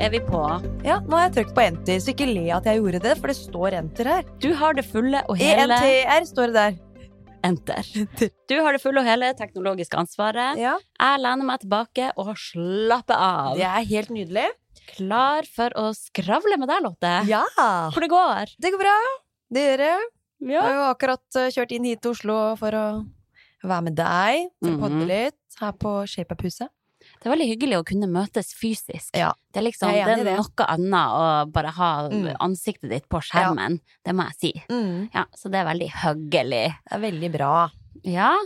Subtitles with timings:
[0.00, 0.40] Er vi på.
[0.86, 3.30] Ja, nå har jeg trykt på enter, så ikke le at jeg gjorde det, for
[3.32, 4.28] det står enter her.
[4.42, 6.76] Du har det fulle og hele ENTR står det der.
[7.46, 7.86] Enter.
[8.50, 10.58] Du har det fulle og hele teknologiske ansvaret.
[10.58, 13.56] Ja, Jeg lener meg tilbake og slapper av.
[13.56, 14.48] det er helt nydelig.
[14.96, 17.12] Klar for å skravle med deg, Lotte.
[17.28, 17.44] Ja,
[17.92, 18.54] Hvor det går.
[18.58, 18.96] det går bra.
[19.54, 19.98] Det gjør det.
[20.40, 20.62] Jeg Ja.
[20.62, 23.06] har jo akkurat eh, kjørt inn hit til Oslo for å
[23.64, 25.06] være med deg, for å podde Mhm.
[25.08, 26.68] litt her på ShapeUp-huset.
[27.18, 29.10] Det er veldig hyggelig å kunne møtes fysisk.
[29.16, 29.32] Ja.
[29.52, 32.28] Det er liksom det er noe annet å bare ha Mm.
[32.40, 33.80] ansiktet ditt på skjermen.
[34.04, 34.52] Det må jeg si.
[34.70, 36.66] Mm, Ja, så det er veldig hyggelig.
[36.86, 37.70] det er veldig bra.
[38.04, 38.36] Ja.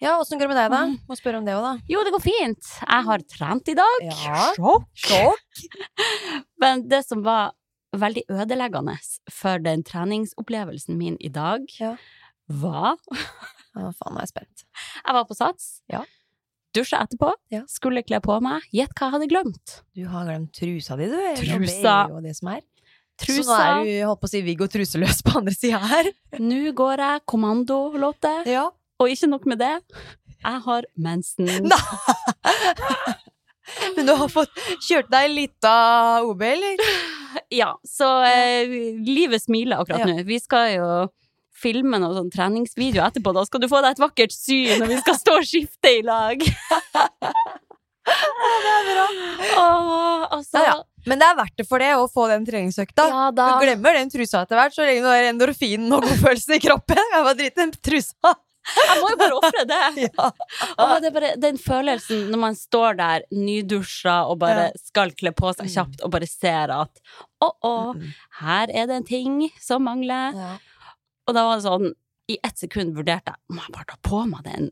[0.00, 0.80] Ja, åssen går det med deg, da?
[0.86, 0.98] Mm.
[1.08, 1.74] Må spørre om det òg, da.
[1.88, 2.64] Jo, det går fint.
[2.88, 3.98] Jeg har trent i dag.
[4.02, 4.52] Ja.
[4.56, 4.86] Sjokk.
[4.96, 5.66] Sjokk.
[6.60, 7.52] Men det som var
[7.94, 8.96] veldig ødeleggende
[9.30, 11.96] for den treningsopplevelsen min i dag, Ja.
[12.48, 12.96] var
[13.76, 14.64] Ja, faen, nå er jeg spent.
[15.06, 15.82] Jeg var på Sats.
[15.88, 16.02] Ja.
[16.74, 17.32] Dusja etterpå.
[17.52, 17.62] Ja.
[17.68, 18.64] Skulle kle på meg.
[18.72, 19.74] Gjett hva jeg hadde glemt.
[19.96, 21.18] Du har glemt trusa di, du.
[21.36, 21.36] Trusa.
[21.36, 21.96] Og Det Trusa.
[22.04, 22.60] er jo det som er.
[23.22, 26.08] Så nå er du holdt på å si Viggo truseløs på andre sida her.
[26.42, 28.32] Nå går jeg kommando, Lotte.
[28.48, 28.64] Ja.
[28.98, 29.74] Og ikke nok med det.
[30.42, 31.46] Jeg har mensen.
[33.96, 34.52] Men du har fått
[34.84, 36.82] kjørt deg litt av OB, eller?
[37.52, 38.68] Ja, så eh,
[39.06, 40.06] livet smiler akkurat Ja.
[40.10, 40.24] nå.
[40.28, 40.88] Vi skal jo
[41.62, 43.32] filme noen sånn treningsvideo etterpå.
[43.36, 46.02] Da skal du få deg et vakkert syn når vi skal stå og skifte i
[46.06, 46.42] lag.
[48.02, 49.04] Det er bra.
[49.62, 50.78] Åh, altså, Ja, ja.
[51.06, 53.04] Men det er verdt det for det å få den treningsøkta.
[53.10, 53.22] Ja.
[53.34, 57.00] Du glemmer den trusa etter hvert, så lenge du har endorfinen og godfølelsen i kroppen.
[57.14, 58.34] Jeg bare driter i den trusa.
[58.76, 59.80] Jeg må jo bare ofre det.
[60.06, 60.28] Ja.
[60.78, 65.32] Åh, det er bare den følelsen når man står der nydusja og bare skal kle
[65.34, 65.72] på seg Mm.
[65.74, 67.02] kjapt og bare ser at
[67.42, 67.72] å, å,
[68.42, 70.38] her er det en ting som mangler.
[70.38, 70.52] Ja.
[71.32, 71.92] Og da var det sånn,
[72.28, 74.66] i ett sekund vurderte jeg må jeg bare ta på meg den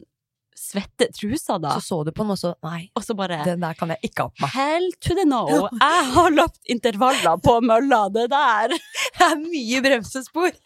[0.61, 1.79] svette trusa da.
[1.81, 4.11] Så så du på den, og så Nei, Og så bare den der kan jeg
[4.11, 4.53] ikke ha på meg.
[4.53, 5.41] Hell to the no.
[5.73, 8.03] Jeg har løpt intervaller på mølla.
[8.13, 8.77] Det der
[9.17, 10.53] Det er mye bremsespor.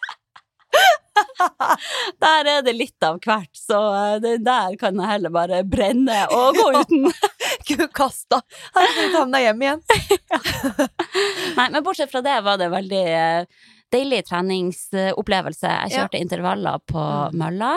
[2.24, 3.78] Der er det litt av hvert, så
[4.18, 7.04] den der kan jeg heller bare brenne og gå uten.
[7.68, 9.84] Gud, Her Har du ta med deg hjem igjen?
[11.54, 13.46] Nei, men bortsett fra det var det veldig eh,
[13.94, 15.70] deilig treningsopplevelse.
[15.70, 15.96] Jeg Ja.
[16.02, 17.38] kjørte intervaller på Mm.
[17.40, 17.72] mølla.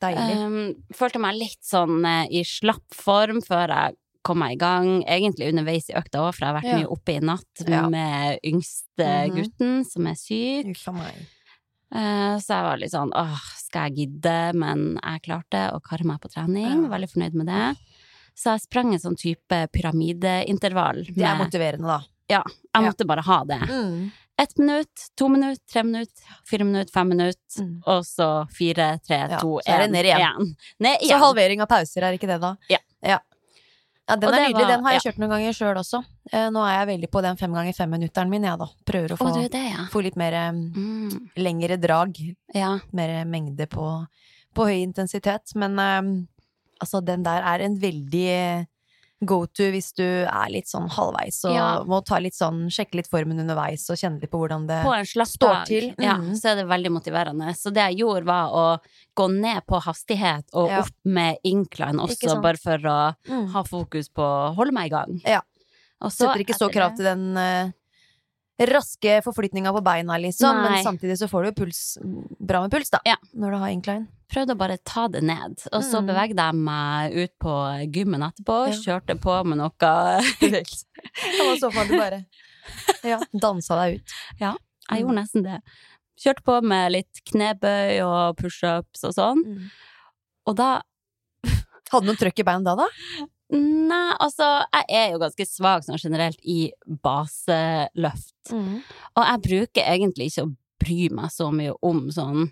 [0.00, 0.36] Deilig.
[0.36, 5.02] Um, følte meg litt sånn eh, i slapp form før jeg kom meg i gang.
[5.04, 6.78] Egentlig underveis i økta òg, for jeg har vært Ja.
[6.78, 7.88] mye oppe i natt Ja.
[7.88, 9.36] med yngste Mhm.
[9.36, 10.76] gutten som er syk.
[11.92, 14.54] Eh, så jeg var litt sånn åh, skal jeg gidde?
[14.54, 16.84] Men jeg klarte å karre meg på trening.
[16.84, 16.88] Ja.
[16.88, 17.76] Veldig fornøyd med det.
[18.36, 21.04] Så jeg sprang en sånn type pyramideintervall.
[21.14, 22.00] Det er motiverende, da.
[22.30, 22.90] Ja, jeg Ja.
[22.90, 23.60] måtte bare ha det.
[23.68, 24.12] Mm.
[24.40, 27.82] Ett minutt, to minutt, tre minutt, fire minutt, fem minutt, Mm.
[27.86, 30.20] og så fire, tre, Ja, to, én, ned igjen.
[30.20, 30.54] én.
[30.80, 32.54] Ned Så halvering av pauser, er ikke det, da?
[32.72, 32.78] Ja.
[33.02, 33.18] ja.
[34.08, 34.66] Ja, den er nydelig.
[34.66, 36.00] Den har jeg kjørt noen ganger sjøl også.
[36.32, 38.66] Eh, Nå er jeg veldig på den fem ganger fem-minutteren min, jeg, da.
[38.88, 42.16] Prøver å Å, få, er det, få litt mer eh, Mm, lengre drag.
[42.54, 42.72] ja.
[42.92, 44.06] Mer mengde på,
[44.54, 45.54] på høy intensitet.
[45.54, 46.10] Men um,
[46.80, 48.66] altså, den der er en veldig
[49.22, 51.82] go to hvis du er litt sånn halvveis og Ja.
[51.84, 54.94] må ta litt sånn, sjekke litt formen underveis og kjenne litt på hvordan det På
[55.26, 55.94] står til.
[55.98, 56.32] ja, Mhm.
[56.40, 57.50] så er det veldig motiverende.
[57.54, 58.78] Så det jeg gjorde, var å
[59.16, 60.78] gå ned på hastighet og Ja.
[60.80, 63.48] opp med incline også, bare for å Mm.
[63.52, 65.20] ha fokus på å holde meg i gang.
[65.26, 65.40] Ja.
[66.00, 67.70] Og så Setter ikke så krav til den uh,
[68.58, 70.62] raske forflytninga på beina, liksom.
[70.62, 70.82] Nei.
[70.82, 71.98] Men samtidig så får du jo puls,
[72.40, 72.98] bra med puls, da.
[73.04, 73.16] Ja.
[73.34, 74.08] Når du har incline.
[74.30, 75.58] Prøvde å bare ta det ned.
[75.72, 76.06] Og så Mm.
[76.10, 77.54] bevegde jeg meg ut på
[77.92, 78.78] gymmen etterpå, Ja.
[79.00, 79.70] kjørte på med noe
[80.40, 82.24] Det var så fall du bare
[83.04, 84.12] ja, dansa deg ut.
[84.40, 84.56] Ja,
[84.90, 85.06] Jeg Mm.
[85.08, 85.60] gjorde nesten det.
[86.20, 89.70] Kjørte på med litt knebøy og pushups og sånn.
[90.46, 90.82] Og da
[91.90, 93.26] Hadde du noe trøkk i beina da, da?
[93.52, 98.52] Nei, altså, jeg er jo ganske svak sånn generelt i baseløft.
[98.52, 102.50] Og jeg bruker egentlig ikke å bry meg så mye om sånn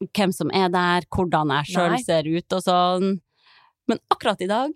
[0.00, 3.20] hvem som er der, hvordan jeg sjøl ser ut og sånn.
[3.88, 4.72] Men akkurat i dag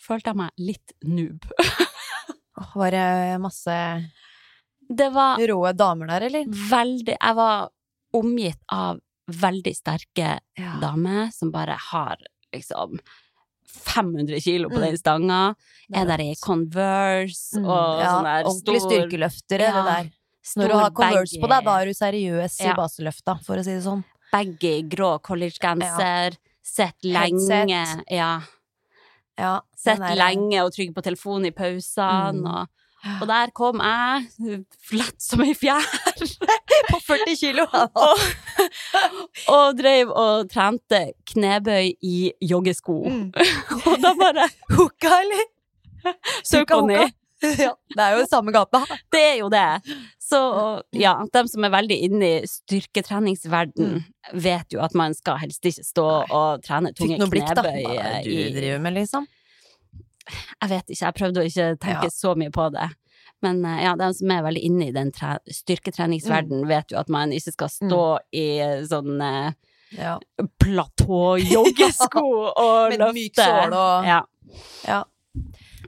[0.00, 1.44] følte jeg meg litt noob.
[2.74, 3.74] Var det masse
[4.92, 6.44] Det var rå damer der, eller?
[6.70, 7.68] veldig Jeg var
[8.14, 9.00] omgitt av
[9.32, 10.74] veldig sterke Ja.
[10.82, 12.16] dame som bare har
[12.54, 12.98] liksom
[13.72, 14.82] 500 kilo på Mm.
[14.84, 15.54] den stanga.
[15.54, 15.94] mm.
[15.96, 16.34] er Er der i.
[16.42, 20.10] Converse Mm, og ja, sånn der ordentlig Ordentlige styrkeløftere, Ja, det der.
[20.56, 23.70] Når du har Converse på deg, da er du seriøs i baseløfta, for å si
[23.70, 24.04] det sånn.
[24.32, 26.38] Baggy, grå collegegenser.
[26.62, 27.84] Sett lenge.
[28.10, 28.34] Ja.
[29.38, 32.36] Ja, Sett lenge og trygg på telefonen i pausene.
[32.36, 32.46] Mm.
[32.52, 32.82] Og,
[33.22, 34.60] og der kom jeg,
[34.94, 35.86] lett som ei fjær,
[36.92, 37.64] På 40 kilo!
[37.72, 38.22] og,
[39.50, 41.00] og drev og trente
[41.32, 42.16] knebøy i
[42.52, 43.00] joggesko.
[43.08, 43.26] Mm.
[43.88, 44.46] og da bare
[44.76, 45.48] Hooka, eller?
[46.44, 47.18] Søk Hooka, og ned.
[47.66, 48.80] Ja, det er jo samme gata.
[49.12, 49.64] Det er jo det.
[50.22, 50.38] Så
[50.96, 53.98] ja, de som er veldig inne i styrketreningsverden,
[54.40, 57.62] vet jo at man skal helst ikke stå og trene tunge Fikk noe blikk, da.
[57.66, 57.84] knebøy.
[57.84, 59.26] Hva er det du driver med, liksom?
[60.30, 62.14] Jeg vet ikke, jeg prøvde å ikke tenke Ja.
[62.14, 62.88] så mye på det.
[63.42, 65.52] Men eh, ja, de som er veldig inne i den tre Mm.
[65.58, 68.02] styrketreningsverden, vet jo at man ikke skal stå
[68.32, 68.46] i
[68.86, 69.52] sånn eh,
[69.98, 70.14] Ja.
[70.62, 72.22] platå-joggesko
[72.66, 74.20] og Med myk sål og- ja.
[74.86, 75.02] ja.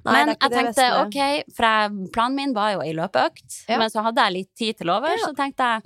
[0.04, 1.18] Nei, Men jeg tenkte ok,
[1.56, 3.78] for jeg, planen min var jo ei løpeøkt, Ja.
[3.78, 5.26] men så hadde jeg litt tid til over, Ja.
[5.26, 5.82] så tenkte jeg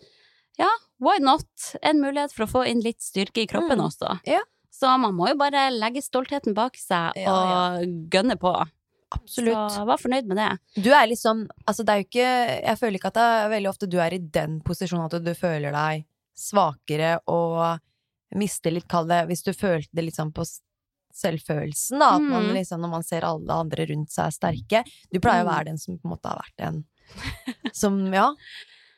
[0.58, 0.68] ja,
[0.98, 1.46] why not?
[1.82, 3.84] En mulighet for å få inn litt styrke i kroppen Mm.
[3.86, 4.20] også.
[4.26, 4.40] Ja.
[4.72, 8.52] Så man må jo bare legge stoltheten bak seg og gønne på.
[9.12, 9.70] Absolutt.
[9.72, 10.82] Så jeg var fornøyd med det.
[10.82, 13.68] Du er liksom Altså, det er jo ikke Jeg føler ikke at det er veldig
[13.70, 16.04] ofte du er i den posisjonen at du føler deg
[16.36, 17.80] svakere og
[18.36, 20.44] mister litt, kall det Hvis du følte det litt sånn på
[21.14, 22.14] selvfølelsen, da.
[22.16, 22.54] At man Mm.
[22.54, 25.54] liksom, når man ser alle andre rundt seg er sterke Du pleier å Mm.
[25.54, 26.84] være den som på en måte har vært den
[27.72, 28.34] som, ja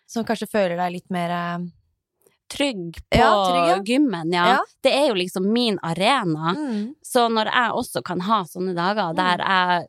[0.07, 1.67] Som kanskje føler deg litt mer eh,
[2.51, 3.79] Trygg på Ja, trygg, ja.
[3.87, 4.59] gymmen, ja.
[4.83, 6.55] Det er jo liksom min arena.
[6.57, 9.87] mm, Så når jeg også kan ha sånne dager der jeg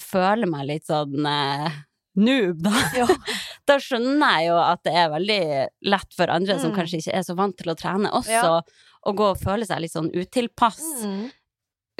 [0.00, 1.70] føler meg litt sånn eh,
[2.16, 3.06] noob, da, Ja.
[3.68, 6.76] da skjønner jeg jo at det er veldig lett for andre som Mm.
[6.78, 8.60] kanskje ikke er så vant til å trene, også Ja.
[9.06, 11.30] å gå og føle seg litt sånn utilpass mm.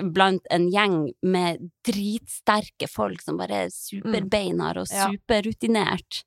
[0.02, 5.16] Blant en gjeng med dritsterke folk som bare er superbeinar og Mm.
[5.18, 6.22] Superrutinert.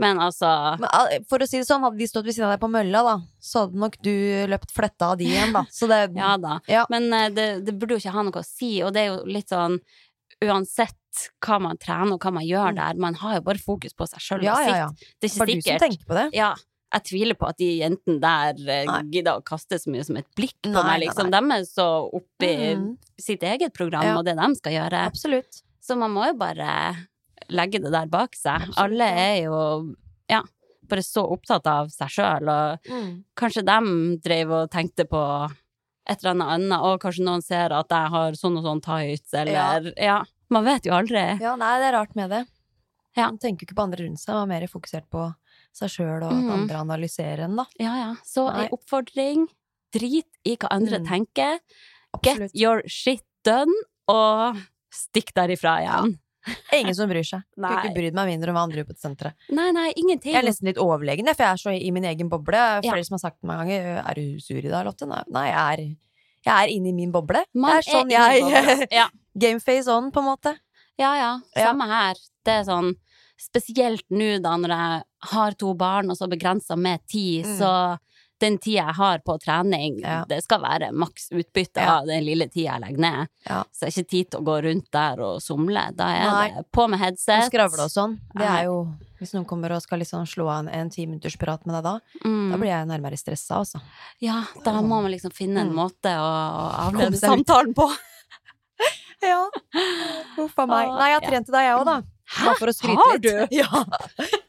[0.00, 2.62] Men altså Men, for å si det sånn, hadde de stått ved siden av deg
[2.62, 4.12] på mølla, da, så hadde nok du
[4.48, 5.66] løpt fletta av de igjen, da.
[5.70, 6.60] Så det Ja da.
[6.66, 6.86] Ja.
[6.88, 9.18] Men eh, det, det burde jo ikke ha noe å si, og det er jo
[9.28, 9.76] litt sånn
[10.40, 10.96] uansett
[11.44, 12.76] hva man trener og hva man gjør Mm.
[12.80, 14.88] der, man har jo bare fokus på seg sjøl ja, og ja, ja.
[14.88, 15.08] sitt.
[15.20, 15.64] Det er ikke Bare sikkert.
[15.64, 16.26] du som tenker på det.
[16.38, 16.54] Ja,
[16.92, 19.02] jeg tviler på at de jentene der Nei.
[19.14, 21.30] gidder å kaste så mye som et blikk på Nei, meg, liksom.
[21.30, 21.40] nei.
[21.40, 21.86] De er så
[22.18, 22.50] oppi
[22.80, 22.86] mm.
[23.20, 24.16] sitt eget program Ja.
[24.18, 25.04] og det de skal gjøre.
[25.06, 25.62] Absolutt.
[25.80, 26.72] Så man må jo bare
[27.50, 28.66] legge det der bak seg.
[28.68, 29.60] Absolutt, Alle er jo,
[30.30, 30.42] ja,
[30.90, 33.24] bare så opptatt av seg sjøl, og Mm.
[33.38, 33.78] kanskje de
[34.22, 35.22] drev og tenkte på
[36.10, 39.32] et eller annet annet, og kanskje noen ser at jeg har sånn og sånn tights,
[39.34, 40.24] eller ja.
[40.50, 41.38] Man vet jo aldri.
[41.40, 42.46] Ja, nei, det er rart med det.
[43.16, 43.28] Ja.
[43.30, 45.28] Man tenker jo ikke på andre rundt seg, man er mer fokusert på
[45.72, 47.64] seg sjøl og at andre analyserer en, da.
[47.78, 48.10] Ja, ja.
[48.26, 48.64] Så Nei.
[48.64, 49.46] ei oppfordring.
[49.92, 51.06] Drit i hva andre Mm.
[51.08, 51.58] tenker.
[52.22, 53.72] Get your shit done,
[54.08, 54.56] og
[54.92, 56.18] stikk derifra igjen.
[56.72, 57.42] Ingen som bryr seg.
[57.54, 59.32] Kunne ikke brydd meg mindre om hva andre gjør på et senter.
[59.50, 60.32] Nei, nei, ingenting.
[60.32, 62.62] Jeg er nesten litt overlegen, for jeg er så i min egen boble.
[62.82, 63.02] Flere Ja.
[63.04, 65.58] som har sagt meg mange ganger 'er du sur i dag, Lotte?' Nei, nei jeg,
[65.78, 65.96] er,
[66.46, 67.44] jeg er inne i min boble.
[67.54, 68.88] Man det er sånn er jeg.
[68.90, 69.08] Ja.
[69.38, 70.56] Gameface on, på en måte.
[70.98, 71.40] ja, ja.
[71.56, 71.66] Ja.
[71.66, 72.14] Samme her.
[72.44, 72.94] Det er sånn
[73.40, 75.02] Spesielt nå da når jeg
[75.32, 77.58] har to barn og så begrensa med tid, Mm.
[77.58, 77.98] så
[78.40, 80.24] den tida jeg har på trening, Ja.
[80.24, 81.98] det skal være maks utbytte Ja.
[82.00, 83.28] av den lille tida jeg legger ned.
[83.46, 83.64] Ja.
[83.72, 85.94] Så det er ikke tid til å gå rundt der og somle.
[85.94, 86.48] Da er Nei.
[86.56, 87.50] det på med Og headset.
[87.50, 88.18] skravle og sånn.
[88.34, 91.74] Det er jo Hvis noen kommer og skal liksom slå av en, en timinuttersprat med
[91.74, 92.50] deg da, Mm.
[92.52, 93.82] da blir jeg nærmere stressa, altså.
[94.18, 95.74] Ja, da må man liksom finne en Mm.
[95.76, 97.84] måte å avlede samtalen på.
[99.22, 99.50] Ja.
[100.36, 100.88] Huff a meg.
[100.88, 102.02] Nei, jeg har deg, jeg òg, da.
[102.30, 102.54] Å
[102.96, 103.32] Har du?
[103.60, 103.84] Ja.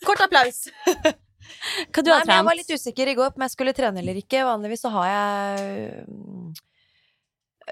[0.05, 0.67] Kort applaus.
[1.91, 3.73] Hva du Nei, har men jeg var litt usikker i går på om jeg skulle
[3.75, 4.43] trene eller ikke.
[4.47, 6.51] Vanligvis så har jeg mm,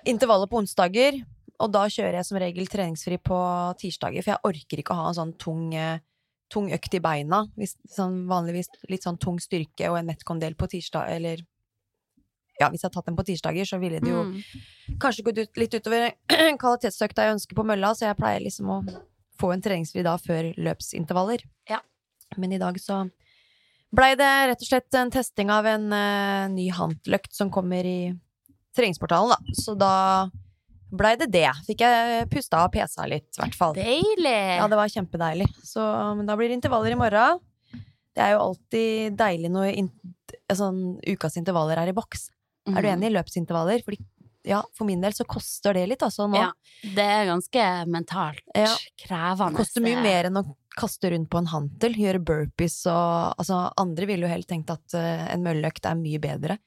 [0.09, 1.19] intervaller på onsdager,
[1.59, 3.39] og da kjører jeg som regel treningsfri på
[3.81, 6.01] tirsdager, for jeg orker ikke å ha en sånn tung, eh,
[6.51, 7.43] tung økt i beina.
[7.59, 11.43] Hvis, sånn, vanligvis litt sånn tung styrke og en metcon-del på tirsdag, eller
[12.59, 14.41] ja, hvis jeg har tatt den på tirsdager, så ville det jo Mm.
[14.99, 16.09] kanskje gått ut, litt utover
[16.61, 18.79] kvalitetsøkta jeg ønsker på mølla, så jeg pleier liksom å
[19.39, 21.43] få en treningsfri dag før løpsintervaller.
[21.69, 21.79] Ja.
[22.37, 23.03] Men i dag så
[23.95, 28.11] blei det rett og slett en testing av en uh, ny hantløkt som kommer i
[28.77, 29.55] treningsportalen, da.
[29.57, 29.93] Så da
[30.93, 31.47] blei det det.
[31.67, 33.73] Fikk jeg pusta og pesa litt, i hvert fall.
[33.77, 34.35] Deilig!
[34.59, 35.47] Ja, det var kjempedeilig.
[35.65, 35.83] Så
[36.17, 37.41] men da blir det intervaller i morgen.
[38.15, 39.89] Det er jo alltid deilig når in
[40.49, 42.29] sånn, ukas intervaller er i boks.
[42.69, 42.93] Er du Mm.
[42.95, 43.83] enig i løpsintervaller?
[43.85, 43.97] Fordi,
[44.47, 46.39] ja, for min del så koster det litt, altså, nå.
[46.39, 46.51] Ja.
[46.95, 48.71] Det er ganske mentalt Ja.
[49.01, 49.57] krevende.
[49.59, 50.45] Koster mye mer enn å
[50.79, 54.95] kaste rundt på en hantel, gjøre burpees og Altså, andre ville jo helt tenkt at
[54.95, 56.59] uh, en mølleøkt er mye bedre.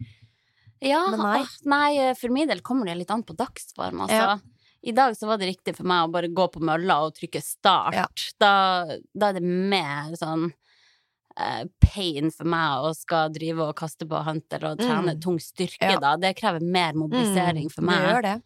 [0.83, 1.37] Ja, Men nei.
[1.41, 4.17] åh, nei, for min del kommer det litt an på dagsform, altså.
[4.17, 4.39] Ja.
[4.83, 7.39] I dag så var det riktig for meg å bare gå på mølla og trykke
[7.41, 7.95] start.
[7.95, 8.07] Ja.
[8.43, 8.51] Da,
[9.15, 10.57] da er det mer sånn eh,
[11.81, 15.21] pain for meg å skal drive og kaste på hunter og trene Mm.
[15.21, 15.99] tung styrke, Ja.
[15.99, 16.17] da.
[16.17, 17.99] Det krever mer mobilisering for meg.
[18.01, 18.43] Det gjør det.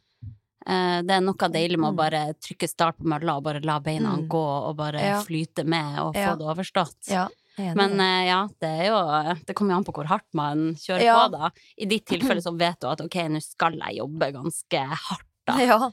[0.66, 1.96] Eh, det er noe deilig med å Mm.
[1.96, 4.28] bare trykke start på mølla og bare la beina Mm.
[4.28, 5.22] gå og bare Ja.
[5.22, 7.08] flyte med og få det overstått.
[7.08, 7.28] Ja,
[7.74, 11.28] Men eh, ja, det er jo Det kommer jo an på hvor hardt man kjører
[11.28, 11.50] på, da.
[11.78, 15.56] I ditt tilfelle så vet du at ok, nå skal jeg jobbe ganske hardt, da.
[15.58, 15.90] ja.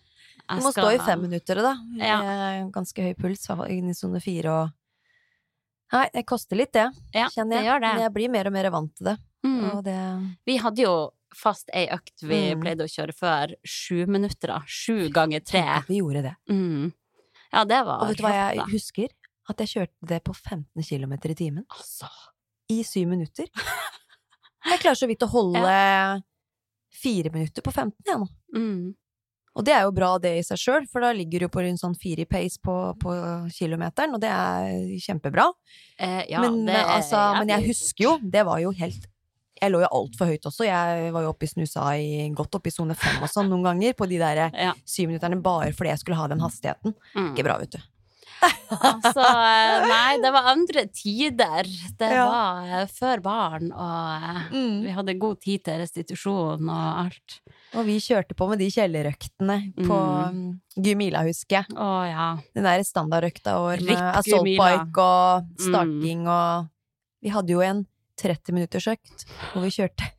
[0.49, 1.75] Du må skal- stå i fem minutter, da.
[1.95, 2.21] Ja.
[2.21, 4.71] Eh, Ganske høy puls, i sone fire og
[5.93, 7.63] Nei, det koster litt, det, Ja, kjenner jeg.
[7.63, 7.91] det gjør det.
[7.93, 9.17] Men jeg blir mer og mer vant til det.
[9.45, 9.63] Mm.
[9.75, 9.97] Og det
[10.49, 10.93] Vi hadde jo
[11.35, 12.61] fast ei økt vi Mm.
[12.61, 13.53] pleide å kjøre før.
[13.65, 14.59] Sju minutter, da.
[14.65, 15.63] Sju ganger tre.
[15.87, 16.35] Vi gjorde det.
[16.49, 16.91] Mm.
[17.53, 19.09] Ja, det var Og vet du hva jeg husker?
[19.49, 21.65] At jeg kjørte det på 15 km i timen.
[21.69, 22.07] Altså.
[22.71, 23.45] I syv minutter.
[24.65, 25.59] Jeg klarer så vidt å holde
[27.03, 28.27] fire minutter på 15, jeg nå.
[28.55, 28.95] Mm.
[29.53, 31.81] Og det er jo bra det i seg sjøl, for da ligger du på rundt
[31.81, 33.15] sånn fire i pace på, på
[33.53, 35.45] kilometeren, og det er kjempebra.
[35.99, 39.09] Eh, ja, men, det altså, altså, men jeg husker jo, det var jo helt
[39.61, 40.65] Jeg lå jo altfor høyt også.
[40.65, 43.63] Jeg var jo oppe i snusa i, godt oppe i sone fem og sånn noen
[43.63, 44.73] ganger, på de der Ja.
[44.83, 46.95] syvminutterne bare fordi jeg skulle ha den hastigheten.
[47.13, 47.29] Mm.
[47.31, 47.79] Ikke bra, vet du.
[48.73, 51.67] Altså, eh, nei, det var andre tider.
[51.99, 52.23] Det Ja.
[52.27, 54.79] var eh, før barn, og mm.
[54.87, 57.37] vi hadde god tid til restitusjon og alt.
[57.77, 60.59] Og vi kjørte på med de kjellerøktene på Mm.
[60.73, 61.77] Gymila, Gumila, husker jeg.
[61.77, 62.27] Å ja.
[62.55, 64.83] Den der standardøkta vår med assault Gumila.
[64.83, 66.69] bike og stakking og
[67.23, 67.85] Vi hadde jo en
[68.19, 69.23] 30 minutters økt
[69.53, 70.09] hvor vi kjørte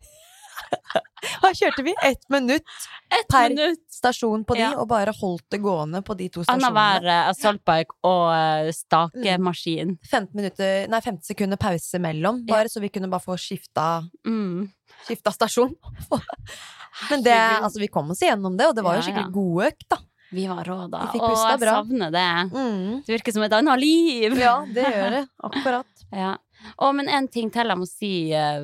[1.41, 1.95] Hva kjørte vi?
[2.05, 2.67] Ett minutt
[3.15, 3.81] Et Per minutt!
[3.95, 4.73] stasjon på de, Ja.
[4.81, 6.69] og bare holdt det gående på de to stasjonene.
[6.69, 9.95] Annenhver assaultbike og eh, stakemaskin.
[10.05, 12.65] 15, minutter, nei, 15 sekunder pause mellom, Ja.
[12.69, 14.69] så vi kunne bare få skifta, Mm.
[15.07, 15.75] skifta stasjon.
[17.11, 19.89] Men det, altså, vi kom oss igjennom det, og det var jo skikkelig god økt,
[19.91, 19.99] da.
[20.35, 21.75] Vi var rå da, og jeg bra.
[21.79, 22.29] savner det.
[22.53, 23.03] Mm.
[23.07, 24.35] Det virker som et annet liv!
[24.41, 25.25] Ja, det gjør det.
[25.51, 25.87] Akkurat.
[26.15, 26.37] Ja.
[26.79, 28.63] Å, men en ting til jeg må si eh,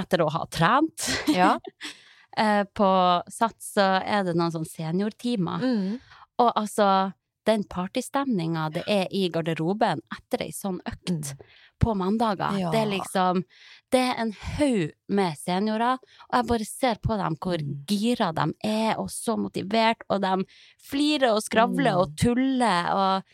[0.00, 1.08] etter å ha trent.
[1.28, 1.56] Ja.
[2.38, 2.86] Eh, på
[3.28, 5.58] Sats så er det noen sånn seniortimer.
[5.66, 5.96] Mm.
[6.38, 7.10] Og altså,
[7.44, 11.40] den partystemninga det er i garderoben etter ei sånn økt Mm.
[11.82, 12.70] på mandager, Ja.
[12.70, 13.42] det er liksom
[13.90, 15.98] Det er en haug med seniorer,
[16.30, 17.84] og jeg bare ser på dem hvor Mm.
[17.90, 20.44] gira de er, og så motivert, og de
[20.78, 22.00] flirer og skravler Mm.
[22.00, 23.24] og tuller, og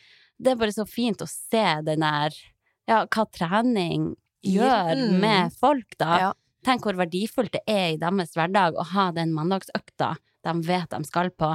[0.40, 2.30] det er bare så fint å se den der
[2.88, 5.20] Ja, hva trening gjør Mm.
[5.20, 6.18] med folk, da.
[6.18, 6.32] Ja.
[6.66, 10.98] Tenk hvor verdifullt det er i deres hverdag å ha den mandagsøkta de vet de
[11.08, 11.48] skal på.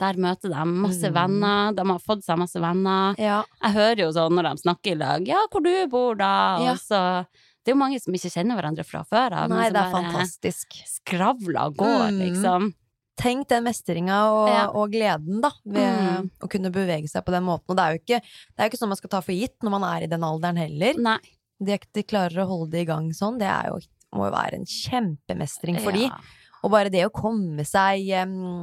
[0.00, 1.14] Der møter de masse Mm.
[1.16, 3.14] venner, de har fått seg masse venner.
[3.18, 3.42] ja.
[3.62, 6.58] Jeg hører jo sånn når de snakker i lag, ja, hvor du bor da?
[6.60, 6.72] Ja.
[6.72, 7.26] Og så
[7.64, 10.66] Det er jo mange som ikke kjenner hverandre fra før av, Nei, det er fantastisk.
[10.84, 12.18] skravler og går, Mm.
[12.20, 12.74] liksom.
[13.16, 14.66] Tenk den mestringa og, Ja.
[14.68, 16.30] og gleden, da, ved Mm.
[16.42, 17.64] å kunne bevege seg på den måten.
[17.70, 19.70] Og det er jo ikke, det er ikke sånn man skal ta for gitt når
[19.70, 20.94] man er i den alderen heller.
[20.98, 21.18] Nei.
[21.62, 23.78] De, de klarer å holde det i gang sånn, det er jo,
[24.14, 26.08] må jo være en kjempemestring for de.
[26.64, 28.06] Og bare det å komme seg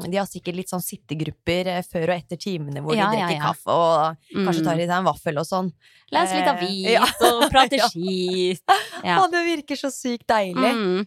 [0.09, 3.35] De har sikkert litt sånn sittegrupper eh, før og etter timene hvor Ja, de drikker
[3.37, 3.43] ja.
[3.51, 4.65] kaffe og kanskje Mm.
[4.65, 5.69] tar i seg en vaffel og sånn.
[6.11, 7.03] Les litt Eh, avis ja.
[7.29, 7.89] og prater Ja.
[7.89, 8.63] skit.
[9.05, 9.19] Ja.
[9.27, 10.73] Det virker så sykt deilig.
[10.73, 11.05] Mm.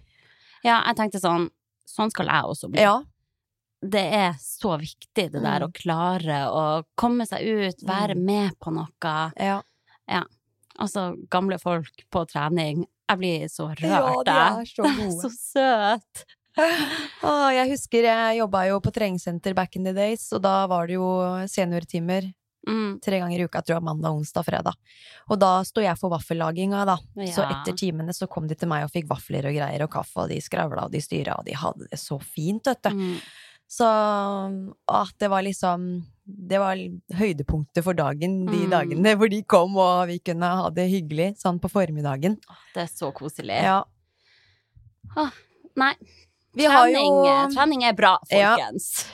[0.64, 1.50] ja, jeg tenkte sånn
[1.86, 2.80] Sånn skal jeg også bli.
[2.80, 3.02] Ja.
[3.84, 5.68] det er så viktig, det der Mm.
[5.68, 8.24] å klare å komme seg ut, være Mm.
[8.24, 9.32] med på noe.
[9.38, 9.60] ja.
[10.80, 12.86] Altså, gamle folk på trening.
[13.10, 15.18] Jeg blir så rørt, Ja, de er så gode.
[15.20, 16.24] Så søt.
[17.26, 20.86] Å, jeg husker jeg jobba jo på treningssenter back in the days, og da var
[20.90, 21.10] det jo
[21.50, 22.30] seniortimer
[22.64, 22.94] Mm.
[23.04, 24.76] tre ganger i uka, jeg tror jeg mandag, onsdag, fredag.
[25.28, 26.94] Og da sto jeg for vaffellaginga, da.
[27.28, 30.22] Så etter timene så kom de til meg og fikk vafler og greier og kaffe,
[30.22, 32.94] og de skravla og de styra, og de hadde det så fint, vet du.
[32.96, 33.18] Mm.
[33.68, 33.86] Så
[34.88, 36.76] at det var liksom Det var
[37.18, 38.70] høydepunktet for dagen, de Mm.
[38.70, 42.38] dagene hvor de kom, og vi kunne ha det hyggelig sånn på formiddagen.
[42.72, 43.58] Det er så koselig.
[43.62, 43.82] Ja.
[45.76, 45.92] Nei,
[46.54, 48.56] Vi har trening, jo trening er bra, Ja.
[48.56, 49.04] folkens.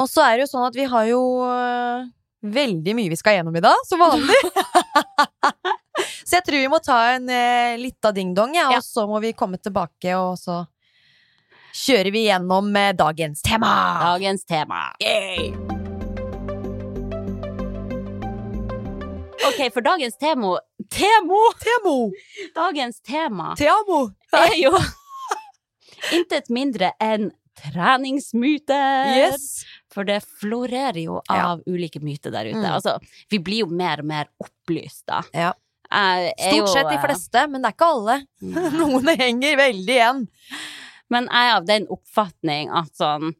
[0.00, 2.08] Og så er det jo sånn at vi har jo øh,
[2.42, 4.34] veldig mye vi skal gjennom i dag, som vanlig.
[6.26, 8.76] så jeg tror vi må ta en eh, lita ding-dong, ja, Ja.
[8.78, 10.66] og så må vi komme tilbake, og så
[11.74, 13.72] kjører vi gjennom eh, dagens tema.
[14.02, 14.82] Dagens tema.
[19.48, 20.58] Ok, for dagens temo
[20.92, 21.40] Temo!
[21.62, 21.96] Temo!
[22.54, 24.10] Dagens tema Temo!
[24.36, 24.72] er jo
[26.16, 29.08] intet mindre enn treningsmyter.
[29.18, 29.64] Yes!
[29.90, 32.60] For det florerer jo av ulike myter der ute.
[32.60, 32.74] Mm.
[32.76, 32.98] Altså,
[33.32, 35.24] vi blir jo mer og mer opplyst, da.
[35.34, 35.54] Ja.
[35.88, 38.18] Stort sett de eh, fleste, men det er ikke alle.
[38.78, 40.22] Noen henger veldig igjen.
[41.10, 43.32] Men jeg er av den oppfatning at sånn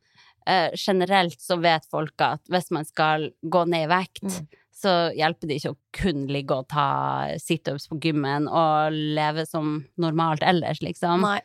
[0.47, 4.47] eh, generelt så vet folk at hvis man skal gå ned i vekt, Mm.
[4.79, 9.85] så hjelper det ikke å kun ligge og ta situps på gymmen og leve som
[9.99, 11.21] normalt ellers, liksom.
[11.27, 11.41] Nei.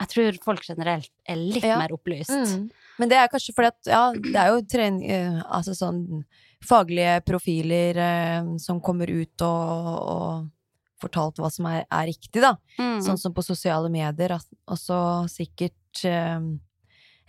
[0.00, 1.76] Jeg tror folk generelt er litt Ja.
[1.78, 2.30] mer opplyst.
[2.32, 2.70] Mm.
[2.98, 6.24] Men det er kanskje fordi at ja, det er jo trening eh, Altså sånn
[6.64, 10.50] faglige profiler eh, som kommer ut og, og
[11.02, 12.54] fortalt hva som er, er riktig, da.
[12.78, 13.00] Mm.
[13.04, 14.34] Sånn som på sosiale medier.
[14.70, 14.98] Og så
[15.30, 16.38] sikkert eh,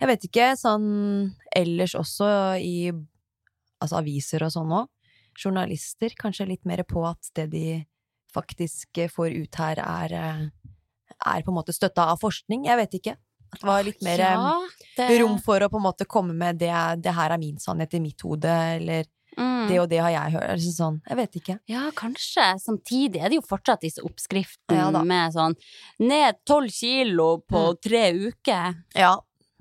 [0.00, 0.86] Jeg vet ikke, sånn
[1.54, 2.28] ellers også
[2.58, 2.90] i
[3.82, 4.90] altså aviser og sånn òg.
[5.34, 7.66] Journalister kanskje litt mer på at det de
[8.34, 10.74] faktisk får ut her, er, eh,
[11.34, 12.66] er på en måte støtta av forskning.
[12.66, 13.16] Jeg vet ikke.
[13.54, 14.54] At det var litt mer ja,
[14.96, 17.94] det, rom for å på en måte komme med det, det her er min sannhet
[17.94, 19.06] i mitt hode, eller
[19.64, 19.68] mm.
[19.72, 20.48] det og det har jeg hørt.
[20.54, 21.00] Eller sånn.
[21.08, 21.58] Jeg vet ikke.
[21.72, 22.46] Ja, kanskje.
[22.62, 25.56] Samtidig er det jo fortsatt disse oppskriftene Ja med sånn
[26.00, 27.80] ned tolv kilo på Mm.
[27.82, 29.14] tre uker, Ja.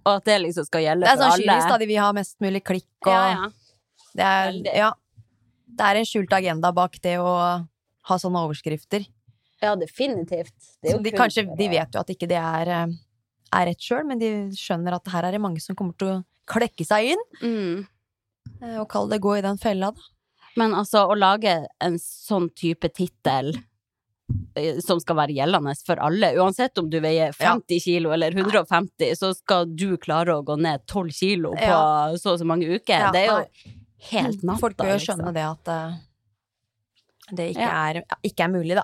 [0.05, 1.17] og at det liksom skal gjelde for alle.
[1.17, 1.77] Det er sånn kynisk, da.
[1.77, 3.49] De vil ha mest mulig klikk og Ja, ja.
[4.13, 4.91] Det er, ja,
[5.67, 7.65] det er en skjult agenda bak det å
[8.03, 9.07] ha sånne overskrifter.
[9.63, 10.53] ja, definitivt.
[10.83, 12.87] Er de, kanskje, de vet jo at ikke det er, eh,
[13.53, 16.25] er rett sjøl, men de skjønner at her er det mange som kommer til å
[16.45, 17.23] klekke seg inn.
[17.41, 17.87] mm.
[18.61, 20.09] Eh, Og kalle det gå i den fella, da.
[20.55, 23.55] Men altså, å lage en sånn type tittel
[24.55, 29.15] eh, som skal være gjeldende for alle, uansett om du veier 50 kilo eller 150,
[29.17, 32.13] så skal du klare å gå ned 12 kilo på Ja.
[32.21, 33.07] så og så mange uker.
[33.07, 33.73] Ja, det er jo
[34.11, 35.17] helt natta, Folk bør jo liksom.
[35.23, 35.97] skjønne det at eh,
[37.33, 37.89] det ikke, Ja.
[37.89, 38.83] er, ikke er mulig, da.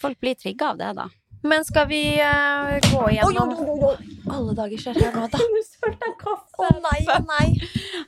[0.00, 1.08] Folk blir trigga av det, da.
[1.42, 3.54] Men skal vi uh, gå igjennom
[4.30, 5.40] Alle dager skjer her nå, da.
[5.40, 6.60] Nå sølte jeg kaffe!
[6.60, 7.46] Å nei, å nei.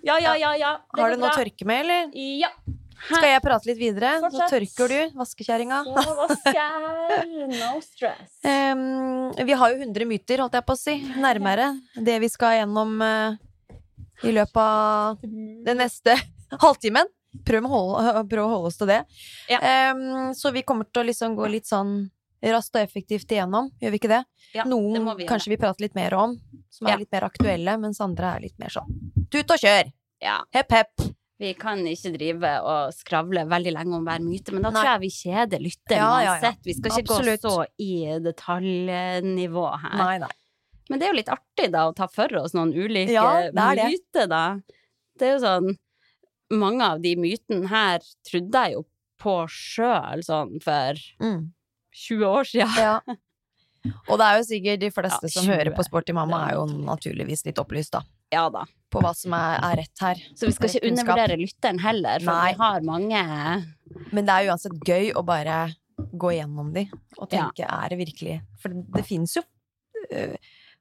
[0.04, 0.72] Ja, ja, ja, ja.
[0.92, 2.10] Det Har du noe å tørke med, eller?
[2.42, 2.52] Ja.
[3.02, 4.12] Skal jeg prate litt videre?
[4.20, 4.52] Så Fortsett.
[4.52, 5.80] tørker du, vaskekjerringa.
[5.88, 6.02] Så
[7.56, 8.36] No stress.
[8.52, 10.98] Ehm, vi har jo 100 myter, holdt jeg på å si.
[11.18, 13.34] Nærmere det vi skal gjennom uh,
[14.22, 16.16] i løpet av den neste
[16.64, 17.10] halvtimen.
[17.48, 19.02] Prøv, å holde, prøv å holde oss til det.
[19.50, 19.58] Ja.
[19.96, 22.04] Um, så vi kommer til å liksom gå litt sånn
[22.50, 24.24] raskt og effektivt igjennom, gjør vi ikke det?
[24.54, 26.96] Ja, det Noen må vi kanskje vi prater litt mer om, som er Ja.
[26.98, 28.90] litt mer aktuelle, mens andre er litt mer sånn
[29.30, 29.92] tut og kjør!
[30.20, 30.40] Ja.
[30.52, 30.92] Hepp, hepp!
[31.38, 35.00] Vi kan ikke drive og skravle veldig lenge om hver myte, men da tror jeg
[35.00, 36.58] vi kjeder lytteren uansett.
[36.64, 37.42] Vi skal ikke Absolutt.
[37.42, 39.96] gå så i detaljnivå her.
[39.98, 40.28] Nei, nei.
[40.90, 43.58] Men det er jo litt artig da å ta for oss noen ulike Ja, det
[43.58, 43.84] er det.
[43.90, 44.42] myter, da.
[45.18, 45.78] Det er jo sånn
[46.52, 48.82] Mange av de mytene her trodde jeg jo
[49.18, 51.50] på sjøl sånn for Mm.
[51.92, 52.74] 20 år siden.
[52.78, 53.00] Ja.
[54.08, 56.58] Og det er jo sikkert de fleste Ja, som hører på Sporty mamma, er er
[56.60, 58.02] jo naturligvis litt opplyst, da.
[58.32, 58.62] Ja da.
[58.92, 60.20] På hva som er, er rett her.
[60.38, 62.52] Så vi skal ikke undervurdere lytteren heller, for Nei.
[62.52, 63.22] vi har mange
[64.12, 65.56] Men det er uansett gøy å bare
[66.12, 66.86] gå gjennom de
[67.18, 67.42] og Ja.
[67.50, 69.42] tenke er det virkelig For det, det finnes jo
[70.12, 70.36] øh,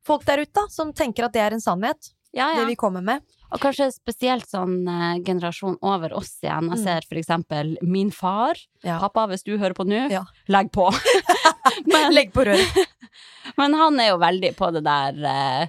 [0.06, 2.62] folk der ute da, som tenker at det er en sannhet, Ja, ja.
[2.62, 3.22] det vi kommer med.
[3.52, 6.70] Og kanskje spesielt sånn eh, generasjon over oss igjen.
[6.72, 6.84] Jeg Mm.
[6.84, 8.56] ser for eksempel min far.
[8.84, 9.00] Ja.
[9.00, 10.24] Pappa, hvis du hører på nå, Ja.
[10.48, 10.90] legg på.
[11.88, 12.88] men, Legg på røret.
[13.58, 15.68] men han er jo veldig på det der eh,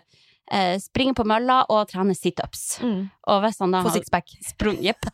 [0.53, 2.79] eh, springe på mølla og trene situps.
[2.83, 3.11] Mm.
[3.27, 4.31] Og hvis han da Få har sixpack.
[4.47, 5.05] sprung, jepp.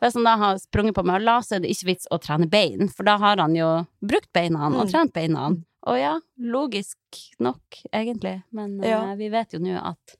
[0.00, 2.88] Hvis han da har sprunget på mølla, så er det ikke vits å trene bein,
[2.88, 4.90] for da har han jo brukt beina og Mm.
[4.90, 5.50] trent beina.
[5.86, 6.98] Og ja, logisk
[7.40, 7.60] nok,
[7.92, 9.14] egentlig, men eh, Ja.
[9.14, 10.16] vi vet jo nå at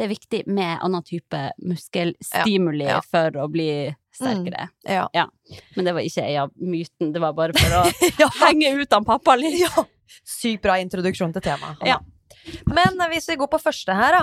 [0.00, 3.00] det er viktig med annen type muskelstimuli Ja, ja.
[3.04, 3.66] for å bli
[4.16, 4.68] sterkere.
[4.88, 5.26] Ja.
[5.76, 7.82] Men det var ikke ei av myten, det var bare for å
[8.22, 8.28] ja.
[8.46, 9.58] henge ut han pappa litt.
[9.60, 9.84] ja.
[10.26, 11.84] Sykt bra introduksjon til temaet.
[11.86, 12.00] Ja.
[12.66, 14.16] Men hvis vi går på første her,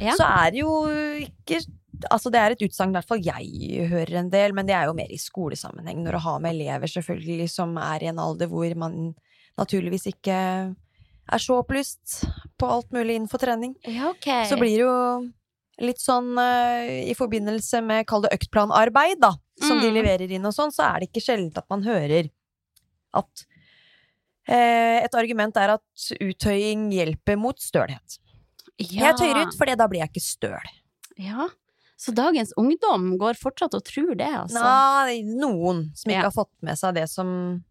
[0.00, 0.14] Ja.
[0.16, 0.70] så er det jo
[1.26, 1.58] ikke
[2.14, 4.92] Altså, det er et utsagn hvert fall jeg hører en del, men det er jo
[4.94, 8.70] mer i skolesammenheng, når du har med elever selvfølgelig som er i en alder hvor
[8.78, 8.94] man
[9.58, 10.36] naturligvis ikke
[11.32, 12.22] er så opplyst
[12.58, 13.74] på alt mulig innenfor trening.
[13.84, 14.46] Ja, okay.
[14.48, 14.94] Så blir det jo
[15.86, 19.94] litt sånn uh, i forbindelse med, kall det øktplanarbeid, da, som de Mm.
[20.00, 22.30] leverer inn og sånn, så er det ikke sjelden at man hører
[23.14, 23.44] at
[24.48, 28.18] uh, et argument er at uttøying hjelper mot stølhet.
[28.78, 29.08] ja.
[29.10, 30.68] Jeg tøyer ut, for da blir jeg ikke støl.
[31.18, 31.48] Ja.
[31.98, 34.60] Så dagens ungdom går fortsatt og tror det, altså.
[34.62, 36.28] Nei, noen som ikke Ja.
[36.28, 37.64] har fått med seg det som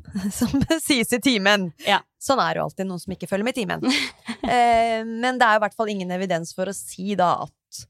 [0.32, 0.48] som
[0.80, 1.72] sies i timen.
[1.86, 2.00] Ja.
[2.20, 3.86] Sånn er det alltid, noen som ikke følger med i timen.
[4.54, 7.80] eh, men det er i hvert fall ingen evidens for å si da at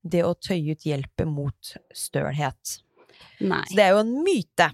[0.00, 2.76] det å tøye ut hjelper mot stølhet.
[3.40, 3.64] Nei.
[3.68, 4.70] Så det er jo en myte.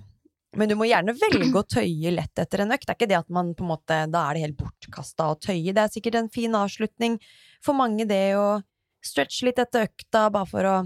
[0.57, 2.87] Men du må gjerne velge å tøye lett etter en økt.
[2.87, 5.39] Det er ikke det at man på en måte, da er det helt bortkasta å
[5.39, 5.75] tøye.
[5.75, 7.19] Det er sikkert en fin avslutning
[7.65, 8.63] for mange, det å
[9.05, 10.77] stretche litt etter økta, bare for å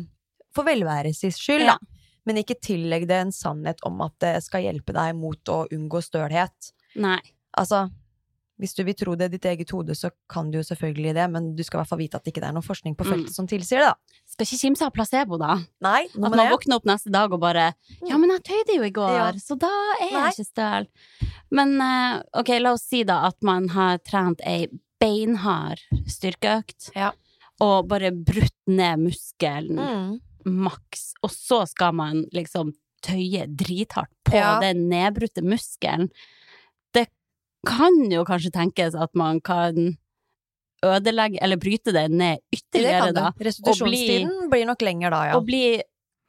[0.55, 1.79] for velværes skyld, Ja.
[2.29, 6.03] Men ikke tillegg det en sannhet om at det skal hjelpe deg mot å unngå
[6.05, 6.73] stølhet.
[7.01, 7.19] Nei.
[7.57, 7.89] Altså,
[8.61, 11.25] hvis du vil tro det i ditt eget hode, så kan du jo selvfølgelig det,
[11.33, 13.31] men du skal i hvert fall vite at det ikke er noe forskning på feltet
[13.31, 13.35] Mm.
[13.35, 13.95] som tilsier det, da.
[14.29, 15.57] Skal ikke kimse av placebo, da.
[15.81, 16.51] Nei, At man det.
[16.53, 17.75] våkner opp neste dag og bare
[18.07, 19.33] Ja, men jeg tøyde jo i går, Ja.
[19.33, 19.67] så da
[20.01, 20.21] er Nei.
[20.31, 20.87] jeg ikke støl.
[21.51, 24.69] Men eh, ok, la oss si da at man har trent ei
[25.01, 27.13] beinhard styrkeøkt, Ja.
[27.61, 30.21] og bare brutt ned muskelen Mm.
[30.45, 34.61] maks, og så skal man liksom tøye drithardt på Ja.
[34.61, 36.11] den nedbrutte muskelen.
[37.63, 39.97] Det kan jo kanskje tenkes at man kan
[40.85, 43.21] ødelegge, eller bryte det ned Det ytterligere kan du.
[43.21, 45.37] da, Restitusjonstiden blir nok lenger da, ja.
[45.37, 45.83] og bli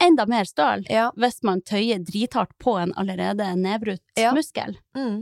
[0.03, 1.09] enda mer støl ja.
[1.15, 4.33] hvis man tøyer drithardt på en allerede nedbrutt Ja.
[4.35, 4.75] muskel.
[4.97, 5.21] Mm.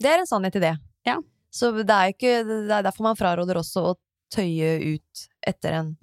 [0.00, 0.76] Det er en sannhet i det.
[1.04, 1.18] Ja.
[1.52, 3.96] Så det er ikke Det er derfor man fraråder også å
[4.32, 5.96] tøye ut etter en,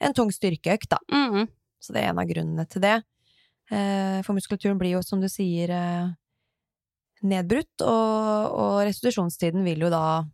[0.00, 0.98] en tung styrkeøkt, da.
[1.12, 1.46] Mm.
[1.78, 2.96] Så det er en av grunnene til det.
[3.70, 6.08] Eh, For muskulaturen blir jo, som du sier, eh,
[7.24, 10.24] nedbrutt, og, og restitusjonstiden vil jo da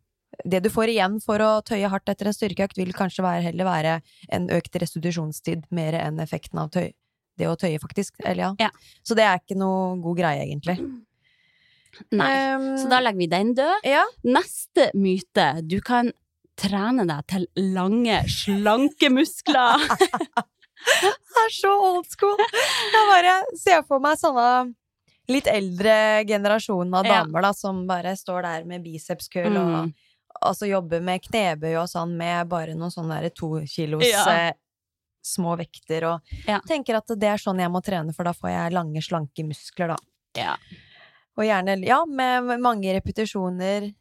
[0.48, 3.68] Det du får igjen for å tøye hardt etter en styrkeøkt, vil kanskje være, heller
[3.68, 3.98] være
[4.32, 6.88] en økt restitusjonstid, mer enn effekten av tøy,
[7.38, 8.16] det å tøye, faktisk.
[8.24, 8.52] Eller ja.
[8.66, 8.70] Ja.
[9.04, 10.78] Så det er ikke noe god greie, egentlig.
[12.16, 12.30] Nei.
[12.56, 13.84] Um, Så da legger vi den død.
[13.84, 14.06] Ja.
[14.24, 15.60] Neste myte.
[15.68, 16.10] Du kan
[16.58, 19.84] trene deg til lange, slanke muskler.
[20.82, 22.40] Det er så old school!
[22.42, 24.72] Jeg bare ser for meg sånne
[25.32, 27.22] litt eldre generasjon av Ja.
[27.22, 29.94] damer da, som bare står der med bicepskøl og Mm.
[30.42, 34.24] altså jobber med knebøy og sånn med bare noen sånne der to kilos Ja.
[34.30, 34.52] eh,
[35.24, 36.60] små vekter og Ja.
[36.66, 39.88] tenker at det er sånn jeg må trene, for da får jeg lange, slanke muskler,
[39.88, 39.96] da.
[40.36, 40.56] Ja.
[41.38, 43.94] Og gjerne, ja, med mange repetisjoner,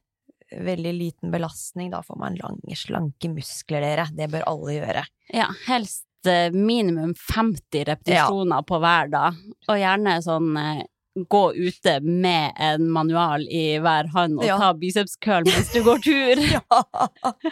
[0.52, 4.08] veldig liten belastning, da får man lange, slanke muskler, dere.
[4.14, 5.06] Det bør alle gjøre.
[5.34, 9.34] ja, helst eh, minimum 50 repetisjoner på hver dag,
[9.70, 10.84] og gjerne sånn eh,
[11.16, 14.58] gå ute med en manual i hver hånd og Ja.
[14.58, 14.74] ta
[15.20, 16.36] curl mens du går tur.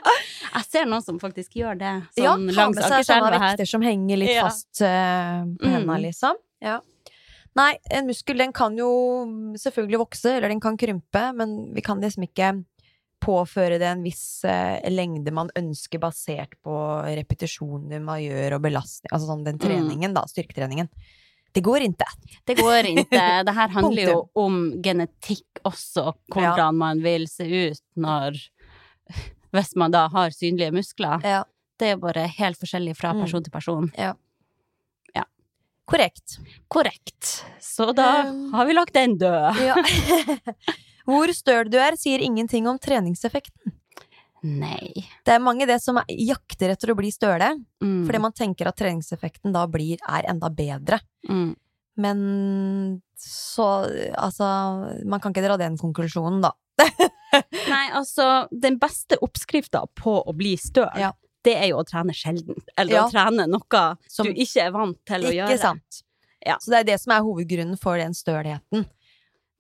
[0.56, 3.40] Jeg ser noen som faktisk gjør det, Ja, sånn ha langs Akerselva her.
[3.58, 4.48] vekter som henger litt Ja.
[4.48, 5.74] fast uh, på Mm.
[5.76, 6.36] hendene, liksom.
[6.62, 6.80] Ja.
[7.56, 8.88] Nei, en muskel den kan jo
[9.58, 12.64] selvfølgelig vokse, eller den kan krympe, men vi kan liksom ikke
[13.20, 16.72] påføre det en viss uh, lengde man ønsker basert på
[17.04, 19.66] repetisjoner man gjør og belastning, altså sånn den Mm.
[19.68, 20.88] treningen da, styrketreningen.
[21.54, 22.06] Det går ikke.
[22.46, 23.22] Det går ikke.
[23.46, 28.38] Det her handler jo om genetikk også, hvordan man vil se ut når
[29.52, 31.20] Hvis man da har synlige muskler.
[31.26, 31.44] Ja.
[31.80, 33.22] Det er bare helt forskjellig fra Mm.
[33.26, 33.92] person til person.
[35.90, 36.36] Korrekt.
[36.70, 37.44] Korrekt.
[37.60, 38.52] Så da Um.
[38.54, 39.58] har vi lagt den død.
[39.58, 39.74] Ja.
[41.10, 43.74] Hvor støl du er, sier ingenting om treningseffekten.
[44.44, 44.94] Nei.
[45.26, 47.52] Det er mange det som er- jakter etter å bli støle,
[47.84, 48.06] Mm.
[48.08, 51.00] fordi man tenker at treningseffekten da blir, er enda bedre.
[51.28, 51.56] mm.
[51.98, 53.84] Men så
[54.18, 56.52] Altså, man kan ikke dra den konklusjonen, da.
[57.70, 61.12] Nei, altså, den beste oppskrifta på å bli støl, Ja.
[61.44, 62.56] det er jo å trene sjelden.
[62.78, 63.04] Eller Ja.
[63.08, 65.50] å trene noe Som- du ikke er vant til å gjøre.
[65.52, 66.04] Ikke sant?
[66.46, 66.56] Ja.
[66.58, 68.88] Så det er det som er hovedgrunnen for den stølheten.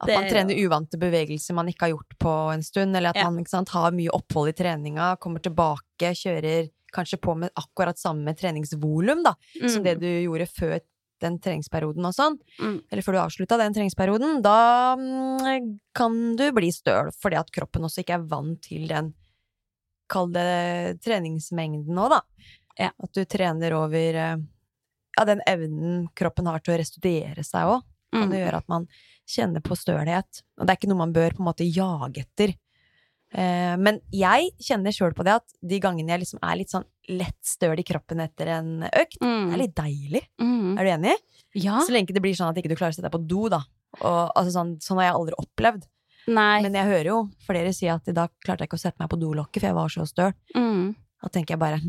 [0.01, 3.17] At man er trener uvante bevegelser man ikke har gjort på en stund, eller at
[3.17, 3.29] Ja.
[3.29, 7.97] man ikke sant, har mye opphold i treninga, kommer tilbake, kjører kanskje på med akkurat
[7.99, 9.35] samme treningsvolum da,
[9.67, 9.83] som Mm.
[9.83, 10.79] det du gjorde før
[11.21, 12.81] den treningsperioden og sånn, Mm.
[12.89, 17.83] eller før du avslutta den treningsperioden, da mm, kan du bli støl, fordi at kroppen
[17.83, 19.13] også ikke er vant til den
[20.12, 22.21] Kall det treningsmengden nå, da.
[22.79, 22.89] Ja.
[23.03, 24.38] At du trener over eh,
[25.17, 28.31] ja, den evnen kroppen har til å restituere seg òg, kan Mm.
[28.31, 28.87] det gjøre at man
[29.27, 30.41] kjenner på stølhet.
[30.59, 32.55] Og det er ikke noe man bør på en måte jage etter.
[33.31, 36.85] Eh, men jeg kjenner sjøl på det at de gangene jeg liksom er litt sånn
[37.09, 39.49] lett støl i kroppen etter en økt, Mm.
[39.49, 40.23] det er litt deilig.
[40.41, 40.79] Mm.
[40.79, 41.15] Er du enig?
[41.53, 41.79] Ja.
[41.85, 43.61] Så lenge det blir sånn at ikke du klarer å sette deg på do, da.
[44.01, 45.83] Og, altså sånn, sånn har jeg aldri opplevd.
[46.27, 46.61] Nei.
[46.61, 49.09] Men jeg hører jo flere si at i dag klarte jeg ikke å sette meg
[49.09, 50.33] på dolokket, for jeg var så støl.
[50.55, 50.95] Mm.
[51.21, 51.79] Da tenker jeg bare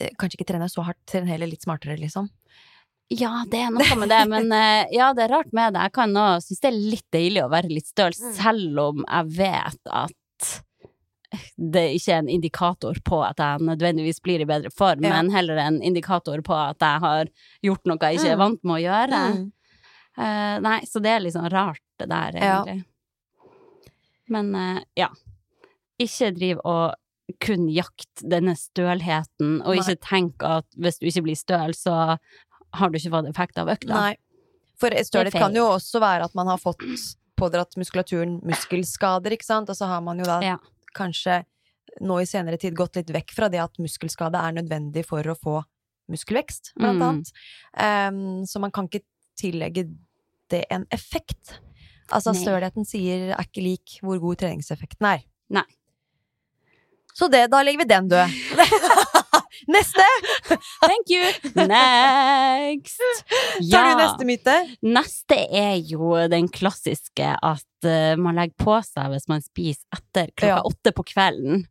[0.00, 2.28] eh, Kanskje ikke trene så hardt, trene heller litt smartere, liksom.
[3.10, 5.86] Ja, det er noe med det, men eh, ja, det er rart med det.
[5.86, 8.32] Jeg kan òg synes det er litt deilig å være litt støl, Mm.
[8.36, 10.58] selv om jeg vet at
[11.60, 15.10] det ikke er en indikator på at jeg nødvendigvis blir i bedre form, Ja.
[15.16, 17.28] men heller en indikator på at jeg har
[17.64, 18.44] gjort noe jeg ikke er Mm.
[18.44, 19.22] vant med å gjøre.
[19.36, 19.52] Mm.
[20.18, 22.64] Uh, nei, så det er litt sånn rart, det der, Ja.
[22.64, 22.84] egentlig.
[24.28, 25.08] Men uh, ja.
[26.00, 26.94] Ikke driv og
[27.44, 32.18] kun jakt denne stølheten, og ikke tenk at hvis du ikke blir støl, så
[32.74, 33.88] har du ikke fått effekt av økta.
[33.94, 34.16] Nei.
[34.78, 36.82] For stølhet kan jo også være at man har fått
[37.38, 40.56] pådratt muskulaturen muskelskader, ikke sant, og så har man jo da Ja.
[40.94, 41.44] kanskje
[42.00, 45.34] nå i senere tid gått litt vekk fra det at muskelskade er nødvendig for å
[45.38, 45.64] få
[46.10, 47.02] muskelvekst, blant Mm.
[47.08, 47.32] annet.
[47.76, 49.02] Ehm, så man kan ikke
[49.38, 49.88] tillegge
[50.48, 51.58] det en effekt.
[52.10, 55.22] Altså, stølheten sier er ikke lik hvor god treningseffekten er.
[55.50, 55.64] Nei.
[57.14, 58.28] Så det, da legger vi den død.
[59.66, 60.06] neste!
[60.86, 61.24] Thank you!
[61.66, 63.00] Next!
[63.70, 64.56] Tar du neste myte?
[64.86, 70.30] Neste er jo den klassiske at eh, man legger på seg hvis man spiser etter
[70.34, 70.62] klokka Ja.
[70.66, 71.64] åtte på kvelden.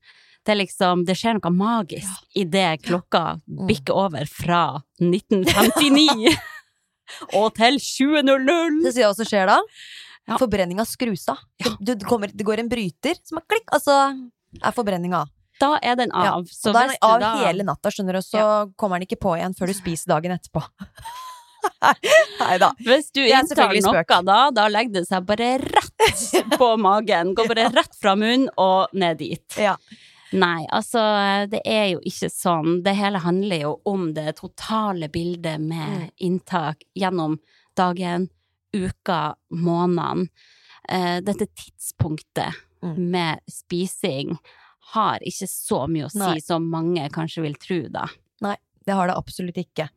[0.47, 3.65] Det liksom, det skjer noe magisk idet klokka Mm.
[3.67, 4.61] bikker over fra
[4.99, 6.31] 1959
[7.39, 8.83] og til 20.00.
[8.85, 9.57] Så sier hva som skjer da.
[10.27, 10.35] Ja.
[10.39, 11.39] Forbrenninga skrus av.
[11.79, 13.95] Det, det, kommer, det går en bryter som er klikk, og så
[14.59, 15.29] er forbrenninga av.
[15.59, 16.45] Da er den Ja, av.
[16.51, 19.35] Så da er den av da hele natta, skjønner du, så kommer den ikke på
[19.37, 20.61] igjen før du spiser dagen etterpå.
[22.39, 22.69] Nei da.
[22.79, 27.33] Hvis du inntar noe da, da legger det seg bare rett på magen.
[27.37, 29.57] Går bare rett fra munnen og ned dit.
[29.61, 29.75] Ja.
[30.37, 30.99] Nei, altså,
[31.51, 32.81] det er jo ikke sånn.
[32.83, 36.09] Det hele handler jo om det totale bildet med Mm.
[36.27, 37.37] inntak gjennom
[37.77, 38.27] dagen,
[38.75, 40.27] uka, månedene.
[40.89, 42.97] Eh, dette tidspunktet Mm.
[43.11, 44.35] med spising
[44.93, 46.39] har ikke så mye å si Nei.
[46.43, 48.05] som mange kanskje vil tro, da.
[48.45, 48.55] Nei,
[48.87, 49.89] Det har det absolutt ikke.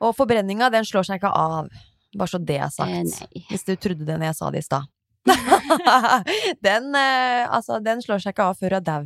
[0.00, 1.68] Og forbrenninga, den slår seg ikke av.
[2.16, 3.20] Bare så det er sagt.
[3.36, 3.44] Eh.
[3.50, 4.88] Hvis du trodde det når jeg sa det i stad.
[6.66, 9.04] den, eh, altså, den slår seg ikke av før du er dau.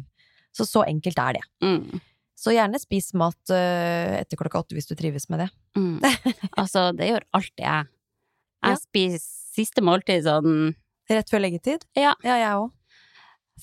[0.56, 1.42] Så så enkelt er det.
[1.64, 2.00] Mm.
[2.36, 5.50] Så gjerne spis mat eh, etter klokka åtte hvis du trives med det.
[5.76, 6.00] Mm.
[6.60, 7.90] Altså, det gjør alltid jeg.
[8.66, 8.80] Jeg Ja.
[8.80, 9.22] spiser
[9.56, 10.74] siste måltid sånn
[11.06, 11.84] Rett før leggetid?
[11.94, 12.16] Ja.
[12.26, 12.72] Ja, jeg òg.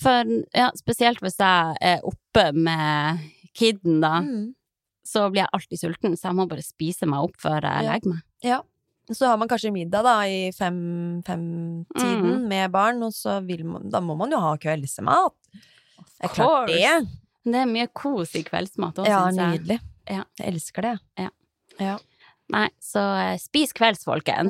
[0.02, 0.26] For
[0.56, 3.20] ja, spesielt hvis jeg er oppe med
[3.54, 4.54] kiden, da, Mm.
[5.06, 7.92] så blir jeg alltid sulten, så jeg må bare spise meg opp før jeg Ja.
[7.94, 8.22] legger meg.
[8.42, 8.62] Ja.
[9.12, 12.48] Så har man kanskje middag da i fem- fem-tiden Mm.
[12.48, 15.34] med barn, og så vil man, da må man jo ha kveldsmat.
[16.22, 17.08] Det er klart det.
[17.46, 19.60] Det er mye kos i kveldsmat òg, Ja, syns jeg.
[19.60, 19.80] nydelig.
[20.10, 20.24] Ja.
[20.40, 21.00] Jeg elsker det.
[21.20, 21.30] Ja.
[21.80, 21.98] Ja.
[22.50, 24.50] Nei, så eh, spis kvelds, folkens.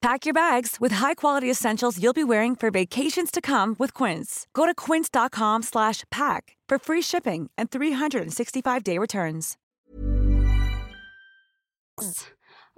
[0.00, 4.46] Pack your bags with high-quality essentials you'll be wearing for vacations to come with Quince.
[4.54, 9.56] Go to quince.com slash pack for free shipping and 365-day returns.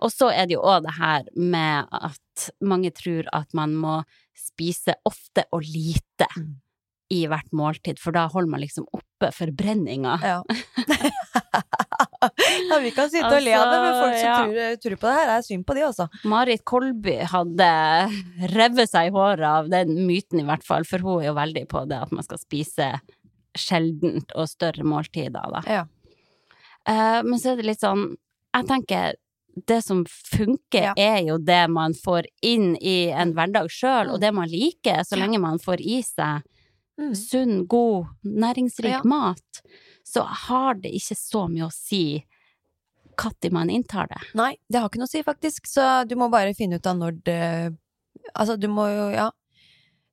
[0.01, 3.99] Og så er det jo òg det her med at mange tror at man må
[4.37, 6.01] spise ofte og lite
[6.37, 6.55] Mm.
[7.11, 10.19] i hvert måltid, for da holder man liksom oppe forbrenninga.
[10.23, 10.43] Ja.
[12.21, 14.35] ja, vi kan sitte og le av det, men folk som Altså, ja.
[14.45, 16.09] tror, tror på det her, er synd på de, altså.
[16.29, 17.71] Marit Kolby hadde
[18.55, 21.65] revet seg i håret av den myten, i hvert fall, for hun er jo veldig
[21.71, 22.91] på det at man skal spise
[23.59, 25.63] sjeldent og større måltider, da.
[25.67, 25.87] Ja.
[26.89, 28.15] Uh, men så er det litt sånn
[28.57, 29.17] Jeg tenker
[29.69, 30.93] det som funker, Ja.
[30.97, 34.13] er jo det man får inn i en hverdag sjøl, Mm.
[34.15, 36.43] og det man liker, så lenge man får i seg
[37.01, 37.15] Mm.
[37.17, 39.01] sunn, god, næringsrik Ja.
[39.05, 39.63] mat,
[40.05, 42.25] så har det ikke så mye å si
[43.21, 44.21] når man inntar det.
[44.35, 45.67] Nei, det har ikke noe å si, faktisk.
[45.67, 47.77] Så du må bare finne ut av når det
[48.37, 49.31] Altså, du må jo, ja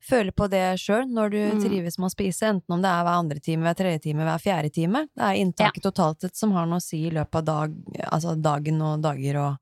[0.08, 1.60] Føle på det sjøl når du Mm.
[1.62, 4.40] trives med å spise, enten om det er hver andre time, hver tredje time, hver
[4.40, 5.08] fjerde time.
[5.16, 7.74] Det er inntaket totalt sett som har noe å si i løpet av dag,
[8.12, 9.58] altså dagen og dager og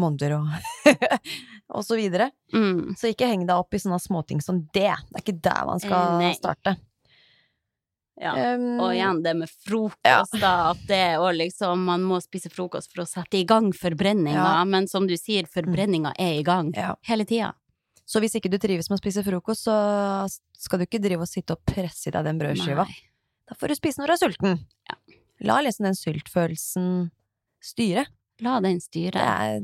[0.00, 0.48] måneder og
[1.74, 2.30] og så videre.
[2.54, 2.94] Mm.
[2.98, 4.90] Så ikke heng deg opp i sånne småting som det.
[5.10, 6.32] Det er ikke der man Eh, skal nei.
[6.38, 6.76] starte.
[8.20, 8.54] Ja.
[8.54, 10.20] Um, Og igjen det med frokost, Ja.
[10.38, 10.52] da.
[10.70, 14.38] At det òg liksom Man må spise frokost for å sette i gang forbrenninga.
[14.38, 14.64] Ja.
[14.64, 17.54] Men som du sier, forbrenninga er i gang hele tida.
[18.06, 20.28] Så hvis ikke du trives med å spise frokost, så
[20.60, 22.84] skal du ikke drive og sitte og presse i deg den brødskiva.
[22.86, 22.94] Nei.
[23.48, 24.58] Da får du spise når du er sulten.
[24.90, 24.96] Ja.
[25.40, 27.10] La liksom den sultfølelsen
[27.64, 28.06] styre.
[28.42, 29.20] La den styre.
[29.20, 29.60] er,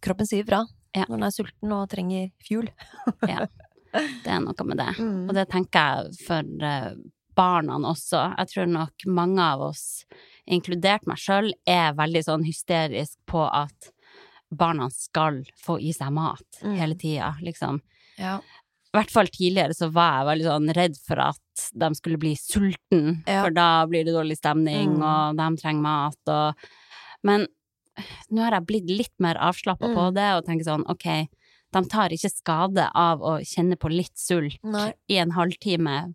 [0.00, 0.64] kroppen sier fra
[0.96, 1.04] Ja.
[1.08, 2.68] når den er sulten og trenger fuel.
[3.20, 4.88] Det er noe med det.
[4.98, 5.28] Mm.
[5.28, 6.94] Og det tenker jeg for eh,
[7.38, 8.34] barna også.
[8.38, 10.04] Jeg tror nok mange av oss,
[10.48, 13.90] inkludert meg sjøl, er veldig sånn hysterisk på at
[14.50, 16.76] barna skal få i seg mat Mm.
[16.80, 17.80] hele tida, liksom.
[18.18, 18.38] Ja.
[18.38, 22.34] I hvert fall tidligere så var jeg veldig sånn redd for at de skulle bli
[22.34, 23.44] sulten, Ja.
[23.44, 25.02] for da blir det dårlig stemning, Mm.
[25.04, 26.54] og de trenger mat, og
[27.24, 27.46] Men
[28.30, 30.14] Nå har jeg blitt litt mer avslappa på Mm.
[30.14, 31.28] det og tenker sånn, ok,
[31.72, 34.92] de tar ikke skade av å kjenne på litt sult Nei.
[35.08, 36.14] i en halvtime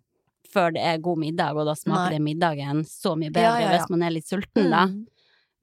[0.54, 2.18] før det er god middag, og da smaker Nei.
[2.18, 3.78] det middagen så mye bedre Ja, ja, ja.
[3.78, 4.86] hvis man er litt sulten, da.
[4.86, 5.06] Mm.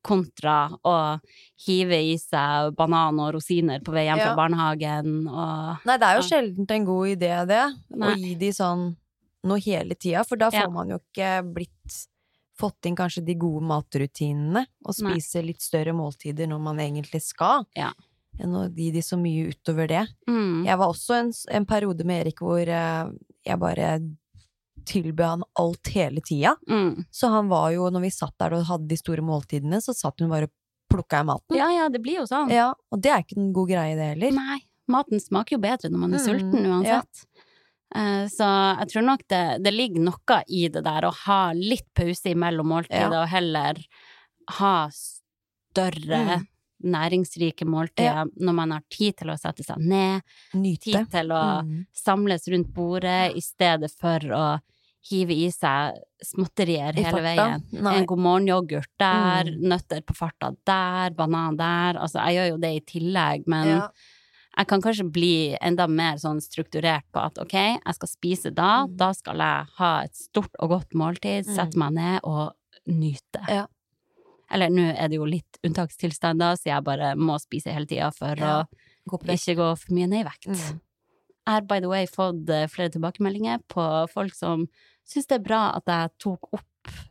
[0.04, 1.20] Kontra å
[1.68, 6.18] hive i seg banan og rosiner på vei hjem fra barnehagen og Nei, det er
[6.18, 7.62] jo sjelden en god idé, det.
[7.96, 8.10] Nei.
[8.10, 8.96] Å gi de sånn
[9.46, 12.00] noe hele tida, for da får man jo ikke blitt
[12.62, 15.18] Fått inn kanskje de gode matrutinene, og Nei.
[15.50, 17.92] litt større måltider når man egentlig skal, Ja.
[18.40, 20.06] enn å gi de så mye utover det.
[20.30, 20.66] mm.
[20.68, 23.12] Jeg var også en, en periode med Erik hvor eh,
[23.46, 23.90] jeg bare
[24.86, 26.56] tilbød han alt hele tida.
[26.70, 27.04] Mm.
[27.12, 30.20] Så han var jo, når vi satt der og hadde de store måltidene, så satt
[30.24, 30.52] hun bare og
[30.92, 31.56] plukka i maten.
[31.56, 32.50] Ja, ja, det blir jo sånn.
[32.52, 34.34] Ja, og det er ikke en god greie, det heller.
[34.36, 34.58] Nei,
[34.92, 37.22] maten smaker jo bedre når man er Mm, sulten uansett.
[37.38, 37.46] Eh,
[37.94, 38.48] Så
[38.80, 42.68] jeg tror nok det, det ligger noe i det der å ha litt pause imellom
[42.72, 43.22] måltidet, Ja.
[43.22, 43.76] og heller
[44.60, 46.48] ha større Mm.
[46.84, 50.22] næringsrike måltider når man har tid til å sette seg ned,
[50.56, 50.82] Nyte.
[50.84, 51.86] tid til å Mm.
[51.94, 54.60] samles rundt bordet, i stedet for å
[55.04, 57.64] hive i seg småtterier I hele veien.
[57.74, 57.98] Nei.
[57.98, 59.62] En god morgen-yoghurt der, Mm.
[59.64, 62.00] nøtter på farta der, banan der.
[62.00, 63.88] Altså, jeg gjør jo det i tillegg, men Ja.
[64.58, 68.86] Jeg kan kanskje bli enda mer sånn strukturert på at ok, jeg skal spise da,
[68.86, 68.98] Mm.
[68.98, 71.56] da skal jeg ha et stort og godt måltid, Mm.
[71.56, 72.54] sette meg ned og
[72.88, 73.40] nyte.
[73.50, 73.68] Ja.
[74.52, 78.36] Eller nå er det jo litt unntakstilstander, så jeg bare må spise hele tida for
[78.38, 78.64] Ja.
[78.64, 78.68] å
[79.10, 80.48] Gå ikke gå for mye ned i vekt.
[80.48, 80.80] Mm.
[81.48, 84.68] Jeg har by the way fått eh, flere tilbakemeldinger på folk som
[85.08, 86.62] syns det er bra at jeg tok opp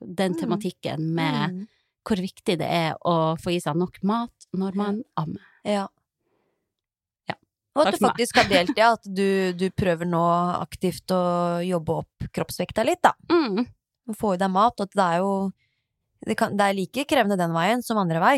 [0.00, 0.40] den Mm.
[0.40, 1.68] tematikken med Mm.
[2.04, 5.40] hvor viktig det er å få i seg nok mat når man ammer.
[5.64, 5.88] Ja.
[7.80, 7.88] Ja.
[7.88, 10.20] Og at du faktisk har delt det, at du, du prøver nå
[10.60, 11.20] aktivt å
[11.64, 13.14] jobbe opp kroppsvekta litt, da.
[13.32, 13.64] Mm.
[14.18, 15.32] Få i deg mat, og det er jo
[16.26, 18.36] det, kan, det er like krevende den veien som andre vei.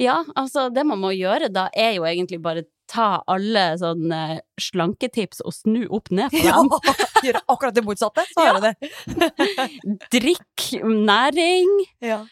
[0.00, 5.42] Ja, altså det man må gjøre da, er jo egentlig bare ta alle sånne slanketips
[5.44, 6.70] og snu opp ned på dem.
[7.26, 9.28] Gjøre akkurat det motsatte, så har du det.
[10.14, 11.68] Drikk næring,
[12.00, 12.22] Ja.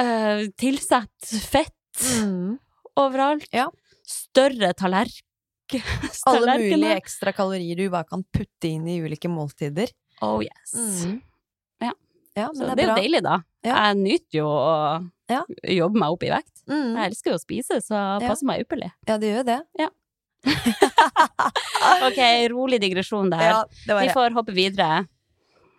[0.00, 1.70] Uh, tilsett fett
[2.24, 2.56] Mm.
[2.98, 3.44] overalt.
[3.54, 3.68] Ja.
[4.08, 5.20] Større tallerk
[6.30, 9.90] Alle mulige ekstra kalorier du bare kan putte inn i ulike måltider.
[10.22, 10.74] Oh yes.
[11.82, 11.92] Ja.
[12.36, 13.36] Ja, men Så det det er er jo deilig, da.
[13.64, 13.74] Ja.
[13.88, 15.42] Jeg nyter jo å Ja.
[15.72, 16.54] jobbe meg opp i vekt.
[16.68, 16.96] Mm.
[16.98, 18.28] Jeg elsker jo å spise, så Ja.
[18.28, 18.90] passer meg ypperlig.
[19.08, 19.60] Ja, det gjør det.
[22.04, 22.18] Ok,
[22.52, 23.42] rolig digresjon der.
[23.48, 25.06] Ja, det Vi får hoppe videre.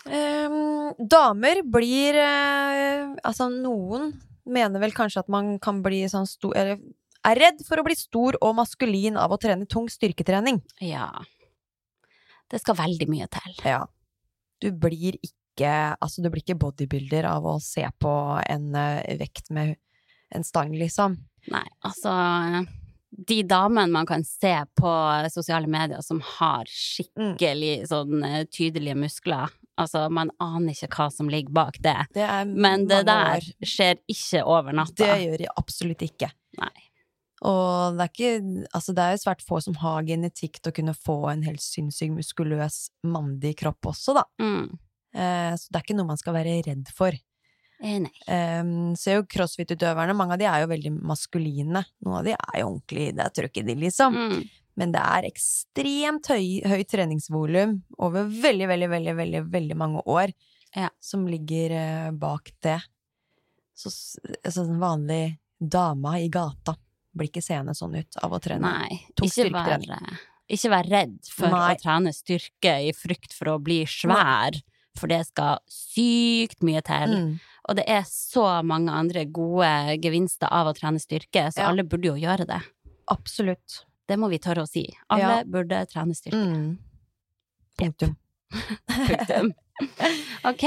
[0.06, 4.12] Um, damer blir uh, Altså, noen
[4.46, 6.78] mener vel kanskje at man kan bli sånn stor Eller
[7.26, 10.62] er redd for å bli stor og maskulin av å trene tung styrketrening.
[10.84, 11.10] Ja.
[12.52, 13.58] Det skal veldig mye til.
[13.66, 13.84] Ja.
[14.62, 15.36] Du blir ikke
[16.04, 18.12] Altså, du blir ikke bodybuilder av å se på
[18.44, 19.78] en eh, vekt med
[20.36, 21.16] en stang, liksom.
[21.48, 22.12] Nei, altså
[23.16, 24.92] De damene man kan se på
[25.32, 31.30] sosiale medier som har skikkelig sånn eh, tydelige muskler Altså, man aner ikke hva som
[31.32, 31.98] ligger bak det.
[32.16, 33.48] Det Men det der år.
[33.68, 34.96] skjer ikke over natta.
[35.04, 36.30] Det gjør de absolutt ikke.
[36.62, 36.76] Nei.
[37.44, 40.76] Og det er ikke Altså, det er jo svært få som har genetikk til å
[40.80, 44.26] kunne få en helt sinnssyk muskuløs mandig kropp også, da.
[44.42, 44.78] Mm.
[45.16, 47.16] Eh, så det er ikke noe man skal være redd for.
[47.84, 48.12] Eh, nei.
[48.28, 51.84] Um, ser jo crossfit-utøverne, mange av de er jo veldig maskuline.
[52.06, 54.16] Noen av de er jo ordentlig Det er trøkk i de, liksom.
[54.16, 54.46] Mm.
[54.76, 60.36] Men det er ekstremt høy, høy treningsvolum over veldig, veldig, veldig, veldig, veldig mange år
[60.76, 60.90] Ja.
[61.00, 62.82] som ligger eh, bak det.
[63.76, 63.92] Så
[64.44, 66.76] altså, en vanlig dama i gata
[67.16, 68.68] blir ikke seende sånn ut av å trene.
[68.68, 69.00] Nei.
[69.24, 69.86] Ikke vær,
[70.52, 71.74] ikke vær redd for Nei.
[71.74, 74.60] å trene styrke i frykt for å bli svær,
[75.00, 77.16] for det skal sykt mye til.
[77.16, 77.32] Mm.
[77.70, 81.70] Og det er så mange andre gode gevinster av å trene styrke, så Ja.
[81.72, 82.62] alle burde jo gjøre det.
[83.10, 83.86] Absolutt.
[84.08, 84.86] Det må vi tørre å si.
[85.10, 85.44] Alle Ja.
[85.44, 86.38] burde trene styrke.
[86.46, 86.78] Mm.
[87.78, 88.16] Punktum.
[88.88, 89.54] Punktum.
[90.46, 90.64] Ok.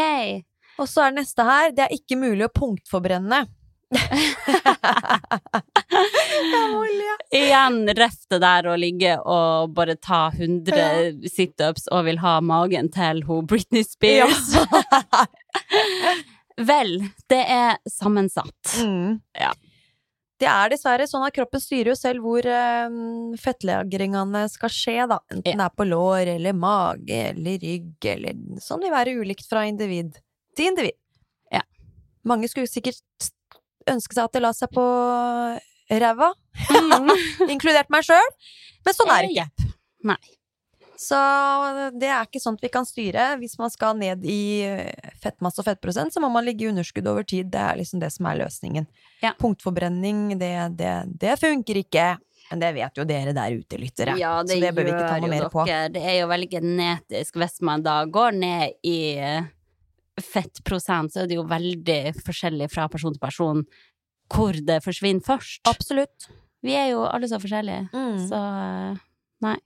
[0.79, 3.47] Og så er neste her, det er ikke mulig å punktforbrenne.
[5.93, 7.15] Jeg må le.
[7.39, 12.91] Igjen ref det der å ligge og bare ta 100 situps og vil ha magen
[12.93, 14.53] til hun Britney Spears.
[16.69, 16.99] Vel,
[17.31, 18.77] det er sammensatt.
[18.83, 19.19] Mm.
[19.39, 19.53] Ja.
[20.39, 25.19] Det er dessverre sånn at kroppen styrer jo selv hvor um, fettlagringene skal skje, da.
[25.35, 29.65] Enten det er på lår eller mage eller rygg eller Sånn vil være ulikt fra
[29.67, 30.15] individ
[30.59, 30.95] til individ.
[31.55, 31.65] Ja.
[32.27, 33.03] Mange skulle sikkert
[33.89, 34.85] ønske seg at det la seg på
[35.91, 36.33] ræva,
[36.69, 37.11] Mm.
[37.55, 38.31] inkludert meg sjøl,
[38.85, 39.69] men sånn er det ikke.
[40.11, 40.19] Nei.
[40.99, 41.19] Så
[41.95, 43.37] det er ikke sånt vi kan styre.
[43.39, 47.07] Hvis man skal ned i eh, fettmasse og fettprosent, så må man ligge i underskudd
[47.07, 47.53] over tid.
[47.53, 48.89] Det er liksom det som er løsningen.
[49.23, 49.31] Ja.
[49.39, 52.09] Punktforbrenning, det, det, det funker ikke.
[52.51, 54.17] Men det vet jo dere der ute, lyttere.
[54.19, 55.67] Ja, det, så det bør vi ikke ta noe mer på.
[55.95, 57.39] Det er jo veldig genetisk.
[57.39, 59.47] Hvis man da går ned i eh,
[60.19, 63.63] fettprosent, så er det jo veldig forskjellig fra person til person
[64.33, 65.61] hvor det forsvinner først.
[65.71, 66.29] Absolutt.
[66.65, 68.19] Vi er jo alle så forskjellige, Mm.
[68.29, 69.01] så eh,
[69.47, 69.57] nei.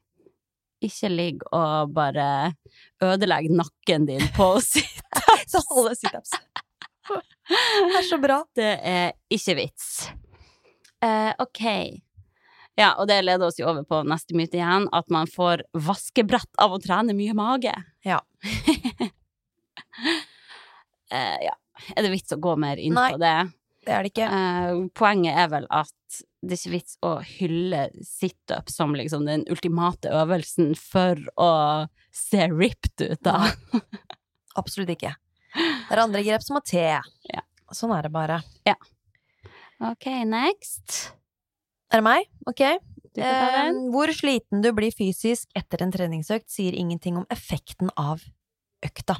[0.82, 2.54] Ikke ligg og bare
[3.02, 5.22] ødelegg nakken din på sitte.
[5.46, 6.32] Så holde situps.
[7.48, 8.40] Det er så bra.
[8.56, 9.86] Det er ikke vits.
[11.02, 11.62] Uh, ok.
[12.78, 16.50] Ja, og det leder oss jo over på neste myte igjen, at man får vaskebrett
[16.62, 17.74] av å trene mye mage.
[18.06, 18.20] Ja.
[21.12, 21.54] uh, ja.
[21.96, 23.10] Er det vits å gå mer inn Nei.
[23.14, 23.36] på det?
[23.83, 24.28] Det er det ikke.
[24.30, 29.45] Eh, poenget er vel at det er ikke vits å hylle situp som liksom den
[29.51, 31.51] ultimate øvelsen for å
[32.14, 33.53] se ripped ut, da.
[34.61, 35.14] Absolutt ikke.
[35.55, 36.99] Det er andre grep som må til.
[37.30, 37.45] Ja.
[37.72, 38.41] Sånn er det bare.
[39.83, 41.12] Ok, next.
[41.91, 42.28] Er det meg?
[42.47, 42.61] Ok.
[42.62, 48.22] Eh, hvor sliten du blir fysisk etter en treningsøkt, sier ingenting om effekten av
[48.85, 49.18] økta.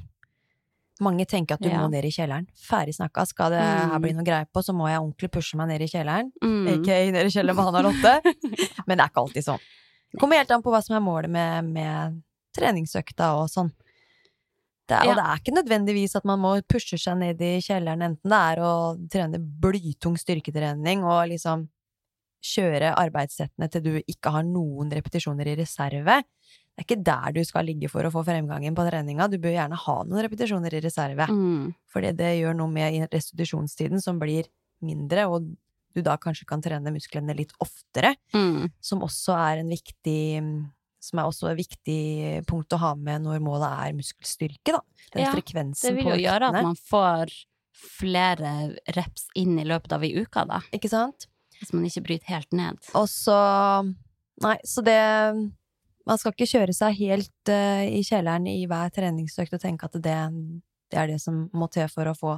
[1.03, 1.81] Mange tenker at du Ja.
[1.83, 2.47] må ned i kjelleren.
[2.55, 3.27] Ferdig snakka.
[3.27, 4.03] Skal det her Mm.
[4.03, 6.31] bli noe greie på, så må jeg ordentlig pushe meg ned i kjelleren.
[6.43, 6.67] Mm.
[6.79, 8.15] Ikke ned i kjelleren med Hanna Lotte.
[8.87, 9.61] Men det er ikke alltid sånn.
[10.13, 12.23] Det kommer helt an på hva som er målet med, med
[12.57, 13.73] treningsøkta og sånn.
[14.89, 15.11] Det er, Ja.
[15.11, 18.41] Og det er ikke nødvendigvis at man må pushe seg ned i kjelleren, enten det
[18.59, 18.73] er å
[19.09, 21.69] trene blytung styrketrening og liksom
[22.43, 26.23] kjøre arbeidssettene til du ikke har noen repetisjoner i reserve.
[26.83, 29.29] Det er ikke der du skal ligge for å få fremgangen på treninga.
[29.31, 31.27] Du bør gjerne ha noen repetisjoner i reserve.
[31.31, 31.69] Mm.
[31.93, 34.49] Fordi det gjør noe med restitusjonstiden som blir
[34.83, 35.47] mindre, og
[35.95, 38.71] du da kanskje kan trene musklene litt oftere, Mm.
[38.81, 40.43] som også er en viktig
[41.03, 44.81] som er også et viktig punkt å ha med når målet er muskelstyrke, da.
[45.13, 47.33] Den Ja, frekvensen Det vil jo gjøre at man får
[47.75, 50.61] flere reps inn i løpet av ei uke, da.
[50.73, 51.27] Ikke sant?
[51.59, 52.79] Hvis man ikke bryter helt ned.
[52.95, 53.39] Og så
[54.43, 54.99] Nei, så det
[56.09, 59.99] Man skal ikke kjøre seg helt uh, i kjelleren i hver treningsøkt og tenke at
[60.03, 60.19] det,
[60.91, 62.37] det er det som må til for å få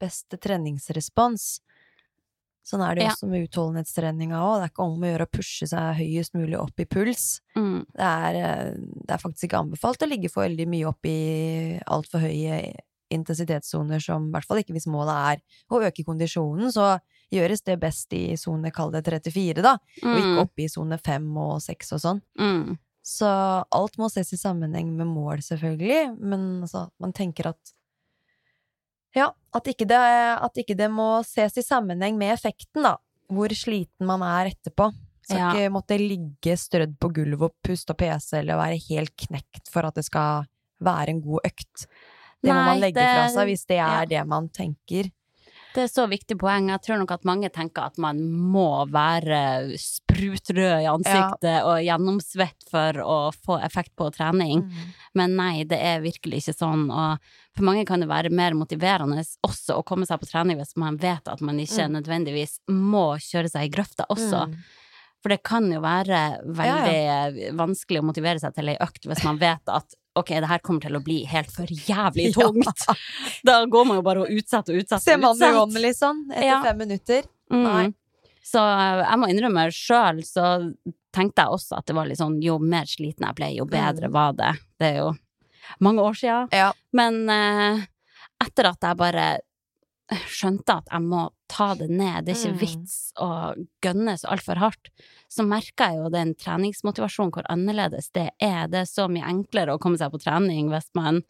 [0.00, 1.60] beste treningsrespons.
[2.66, 3.12] Sånn er det jo Ja.
[3.14, 4.58] også med utholdenhetstreninga òg.
[4.60, 7.40] Det er ikke om å gjøre å pushe seg høyest mulig opp i puls.
[7.56, 7.86] Mm.
[7.96, 8.74] Det er, eh,
[9.06, 12.60] det er faktisk ikke anbefalt å ligge for veldig mye opp i altfor høye
[13.10, 17.00] intensitetssoner, som i hvert fall ikke hvis målet er å øke kondisjonen, så
[17.30, 20.38] gjøres det best i sone, kall det 34, da, og ikke Mm.
[20.42, 22.22] oppe i sone 5 og 6 og sånn.
[22.38, 22.78] Mm.
[23.02, 23.26] Så
[23.72, 27.72] alt må ses i sammenheng med mål, selvfølgelig, men altså, man tenker at
[29.16, 32.92] Ja, at ikke, det, at ikke det må ses i sammenheng med effekten, da.
[33.30, 34.92] Hvor sliten man er etterpå.
[35.26, 35.48] Skal Ja.
[35.52, 39.86] ikke måtte ligge strødd på gulvet og puste og pese eller være helt knekt for
[39.86, 40.46] at det skal
[40.80, 41.86] være en god økt.
[42.42, 44.04] Det må man legge det- fra seg hvis det er ja.
[44.06, 45.10] det man tenker.
[45.74, 46.68] Det er så viktig poeng.
[46.72, 48.18] Jeg tror nok at mange tenker at man
[48.52, 54.64] må være sprutrød i ansiktet og gjennomsvett for å få effekt på trening.
[54.66, 54.90] Mm.
[55.20, 56.88] Men nei, det er virkelig ikke sånn.
[56.90, 57.22] Og
[57.56, 60.98] for mange kan det være mer motiverende også å komme seg på trening hvis man
[61.00, 61.96] vet at man ikke Mm.
[62.00, 64.46] nødvendigvis må kjøre seg i grøfta også.
[64.50, 64.58] Mm.
[65.22, 69.38] For det kan jo være veldig vanskelig å motivere seg til ei økt hvis man
[69.38, 72.48] vet at ok, det her kommer til å bli helt for jævlig Ja.
[72.48, 72.86] tungt.
[73.46, 76.24] Da går man jo bare og utsetter og utsetter Se man mannen i vannet, liksom,
[76.32, 76.62] etter Ja.
[76.64, 77.22] fem minutter.
[77.52, 77.62] Mm.
[77.64, 77.86] Nei.
[78.50, 80.74] Så eh, jeg må innrømme sjøl, så
[81.14, 84.08] tenkte jeg også at det var litt sånn jo mer sliten jeg ble, jo bedre
[84.08, 84.12] Mm.
[84.12, 84.52] var det.
[84.78, 85.12] Det er jo
[85.80, 86.40] mange år sia.
[86.52, 86.72] Ja.
[86.92, 87.84] Men eh,
[88.42, 89.28] etter at jeg bare
[90.26, 92.60] skjønte at jeg må ta det ned, det er ikke Mm.
[92.60, 93.28] vits å
[93.82, 94.88] gønne så altfor hardt,
[95.30, 98.66] så merker jeg jo den treningsmotivasjonen hvor annerledes det er.
[98.72, 101.22] Det er så mye enklere å komme seg på trening hvis man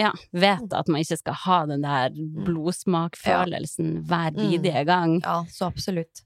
[0.00, 4.40] ja, vet at man ikke skal ha den der blodsmakfølelsen hver Mm.
[4.40, 5.20] bidige gang.
[5.22, 6.22] Ja, så absolutt.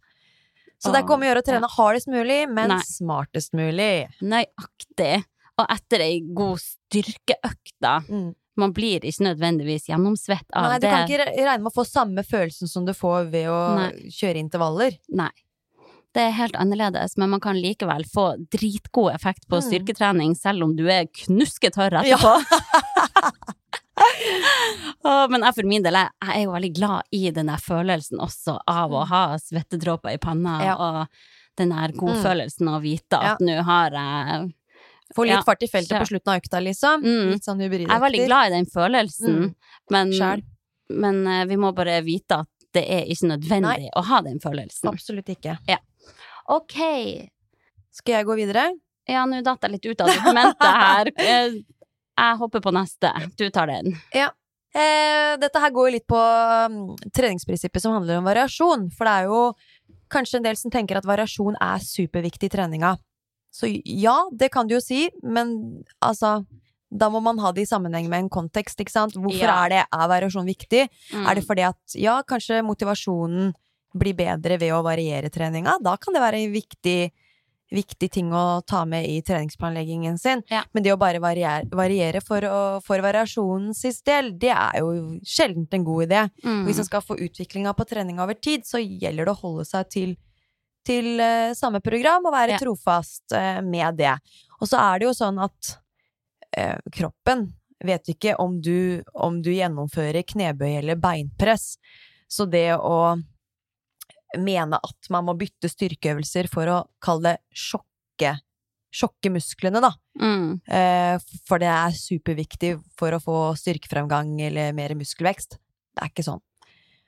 [0.78, 2.82] Så det er ikke om å gjøre å trene hardest mulig, men Nei.
[2.84, 4.08] smartest mulig.
[4.22, 5.24] Nøyaktig.
[5.58, 8.00] Og etter ei god styrkeøkt, da.
[8.08, 8.34] Mm.
[8.56, 10.70] Man blir ikke nødvendigvis gjennomsvett av det.
[10.70, 13.76] Nei, du kan ikke regne med å få samme følelsen som du får ved å
[13.76, 13.90] Nei.
[14.12, 14.98] kjøre intervaller.
[15.08, 15.30] Nei.
[16.14, 19.66] Det er helt annerledes, men man kan likevel få dritgod effekt på Mm.
[19.66, 22.34] styrketrening, selv om du er knusketørr etterpå.
[25.06, 27.62] Å, men jeg for min del, jeg, jeg er jo veldig glad i den der
[27.62, 30.64] følelsen også av å ha svettedråper i panna, Mm.
[30.66, 30.74] Ja.
[30.76, 31.06] og
[31.56, 34.52] den der godfølelsen av å vite at nå har jeg
[35.14, 37.04] Få litt Ja, fart i feltet på slutten av økta, liksom.
[37.04, 37.28] Mm.
[37.30, 37.60] Litt sånn.
[37.62, 39.54] Jeg er veldig glad i den følelsen, Mm.
[39.94, 40.42] men,
[40.90, 43.90] men eh, vi må bare vite at det er ikke nødvendig Nei.
[43.96, 44.90] å ha den følelsen.
[44.90, 45.58] Absolutt ikke.
[46.48, 46.76] Ok.
[47.96, 48.68] Skal jeg gå videre?
[49.08, 51.10] Ja, nå datt jeg litt ut av dokumentet her.
[51.26, 51.56] Eh,
[52.16, 53.10] Jeg hopper på neste.
[53.36, 53.90] Du tar den.
[54.16, 56.78] Eh, dette her går jo litt på um,
[57.12, 58.86] treningsprinsippet som handler om variasjon.
[58.96, 59.40] For det er jo
[60.12, 62.94] kanskje en del som tenker at variasjon er superviktig i treninga.
[63.52, 66.38] Så ja, det kan du jo si, men altså
[66.92, 69.16] Da må man ha det i sammenheng med en kontekst, ikke sant?
[69.18, 69.64] Hvorfor Ja.
[69.64, 70.84] er det er variasjon viktig?
[71.12, 71.24] Mm.
[71.26, 73.52] Er det fordi at ja, kanskje motivasjonen
[73.98, 75.78] blir bedre ved å variere treninga?
[75.84, 77.10] Da kan det være en viktig,
[77.74, 80.42] viktig ting å ta med i treningsplanleggingen sin.
[80.52, 80.62] Ja.
[80.72, 84.92] Men det å bare variere, variere for, å, for variasjonens del, det er jo
[85.26, 86.22] sjelden en god idé.
[86.44, 86.62] Mm.
[86.68, 89.90] Hvis man skal få utviklinga på trening over tid, så gjelder det å holde seg
[89.90, 90.16] til,
[90.86, 92.62] til uh, samme program og være Ja.
[92.62, 94.14] trofast uh, med det.
[94.60, 95.76] Og så er det jo sånn at
[96.56, 97.48] uh, kroppen
[97.84, 101.74] vet ikke om du, om du gjennomfører knebøy eller beinpress.
[102.26, 103.18] Så det å
[104.38, 108.32] mene at man må bytte styrkeøvelser for å kalle det sjokke,
[108.96, 109.92] sjokke musklene, da.
[110.20, 110.60] Mm.
[110.66, 111.18] Eh,
[111.48, 115.58] for det er superviktig for å få styrkefremgang eller mer muskelvekst.
[115.96, 116.42] Det er ikke sånn.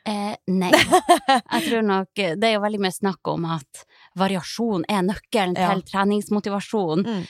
[0.08, 0.70] Eh, nei.
[1.52, 3.82] Jeg tror nok Det er jo veldig mye snakk om at
[4.16, 5.72] variasjon er nøkkelen Ja.
[5.74, 7.04] til treningsmotivasjon.
[7.04, 7.26] Mm.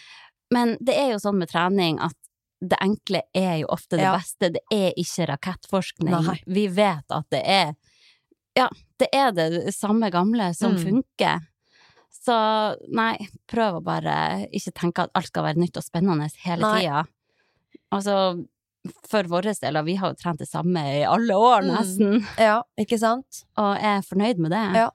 [0.54, 2.14] Men det er jo sånn med trening at
[2.60, 4.16] det enkle er jo ofte det Ja.
[4.18, 4.52] beste.
[4.54, 6.10] Det er ikke rakettforskning.
[6.10, 6.40] Nei.
[6.46, 7.74] Vi vet at det er
[8.58, 8.66] Ja,
[8.98, 10.82] det er det samme gamle som Mm.
[10.84, 11.40] funker.
[12.10, 12.34] Så
[12.90, 13.14] nei,
[13.48, 17.04] prøv å bare ikke tenke at alt skal være nytt og spennende hele tida.
[17.94, 18.44] Altså,
[19.08, 21.74] for vår del, og vi har jo trent det samme i alle år, Mm.
[21.76, 23.44] nesten Ja, ikke sant?
[23.56, 24.74] og er fornøyd med det.
[24.76, 24.90] Ja.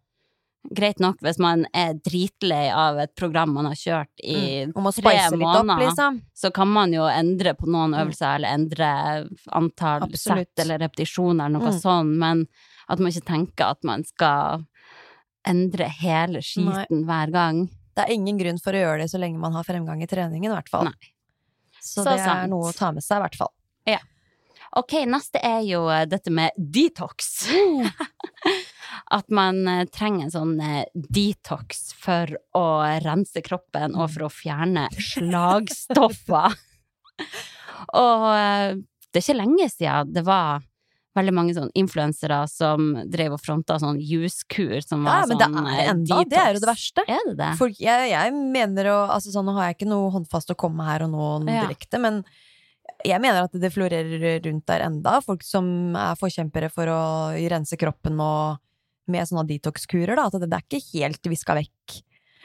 [0.74, 4.74] Greit nok hvis man er dritlei av et program man har kjørt i Mm.
[4.74, 6.22] Tre måneder, opp, liksom.
[6.34, 7.99] så kan man jo endre på noen Mm.
[8.07, 10.47] øvelser, eller endre antall Absolutt.
[10.55, 11.82] sett eller repetisjoner, eller noe Mm.
[11.82, 12.47] sånt, men
[12.88, 14.66] at man ikke tenker at man skal
[15.48, 17.66] endre hele skiten hver gang.
[17.94, 20.50] Det er ingen grunn for å gjøre det så lenge man har fremgang i treningen,
[20.50, 20.90] i hvert fall.
[20.90, 21.12] Nei.
[21.80, 22.46] Så, Så det sant.
[22.46, 23.52] er noe å ta med seg, i hvert fall.
[24.74, 27.46] Ok, neste er jo eh, dette med detox.
[27.50, 27.90] Mm.
[29.18, 32.66] At man eh, trenger en sånn eh, detox for å
[33.04, 36.58] rense kroppen og for å fjerne slagstoffer.
[38.04, 40.66] og det er ikke lenge siden det var
[41.16, 45.49] veldig mange sånn influensere som drev og fronta sånn juskur som Ja, var sånn, det
[45.51, 47.03] sånn er eh, enda, det er jo det verste.
[47.07, 47.51] Er det det?
[47.59, 50.82] For jeg, jeg mener å altså sånn, Nå har jeg ikke noe håndfast å komme
[50.82, 51.68] med her og nå Ja.
[51.68, 52.24] direkte, men
[53.05, 55.20] jeg mener at det florerer rundt der enda.
[55.22, 57.01] Folk som er forkjempere for å
[57.51, 58.57] rense kroppen og
[59.11, 60.16] med sånne detox-kurer.
[60.16, 61.97] da, At det, det er ikke helt viska vekk.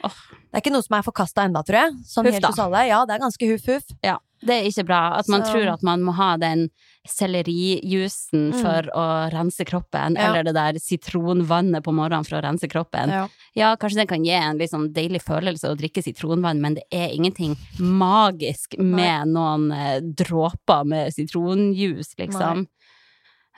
[0.03, 0.15] Oh.
[0.51, 1.93] Det er ikke noe som er forkasta enda, tror jeg.
[2.07, 2.85] Sånn Huff helt hos alle.
[2.87, 3.87] Ja, det er ganske huff-huff.
[4.03, 4.99] Ja, det er ikke bra.
[5.19, 6.69] At man Så- tror at man må ha den
[7.07, 8.61] sellerijusen Mm.
[8.61, 10.29] for å rense kroppen, Ja.
[10.29, 13.09] eller det der sitronvannet på morgenen for å rense kroppen.
[13.09, 13.27] Ja.
[13.55, 16.83] Ja, kanskje det kan gi en litt sånn deilig følelse å drikke sitronvann, men det
[16.91, 22.67] er ingenting magisk med noen eh, dråper med sitronjuice, liksom.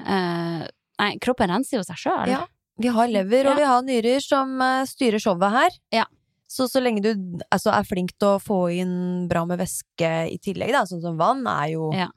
[0.06, 0.68] Eh,
[1.00, 2.28] nei, kroppen renser jo seg sjøl.
[2.28, 2.46] Ja.
[2.82, 5.70] Vi har lever og vi har nyrer som uh, styrer showet her.
[5.92, 6.06] Ja.
[6.50, 7.12] Så så lenge du
[7.52, 11.18] altså, er flink til å få inn bra med væske i tillegg, da, sånn som
[11.20, 12.08] vann, er jo Ja.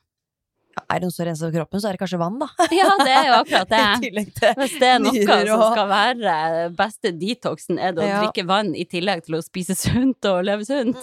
[0.89, 2.49] Er det noe som renser kroppen, så er det kanskje vann, da.
[2.75, 4.13] Ja, det er jo akkurat det.
[4.61, 6.35] Hvis det er noe Nyrer som skal være
[6.79, 8.21] beste detoxen, er det å Ja.
[8.25, 10.99] drikke vann i tillegg til å spise sunt og leve sunt,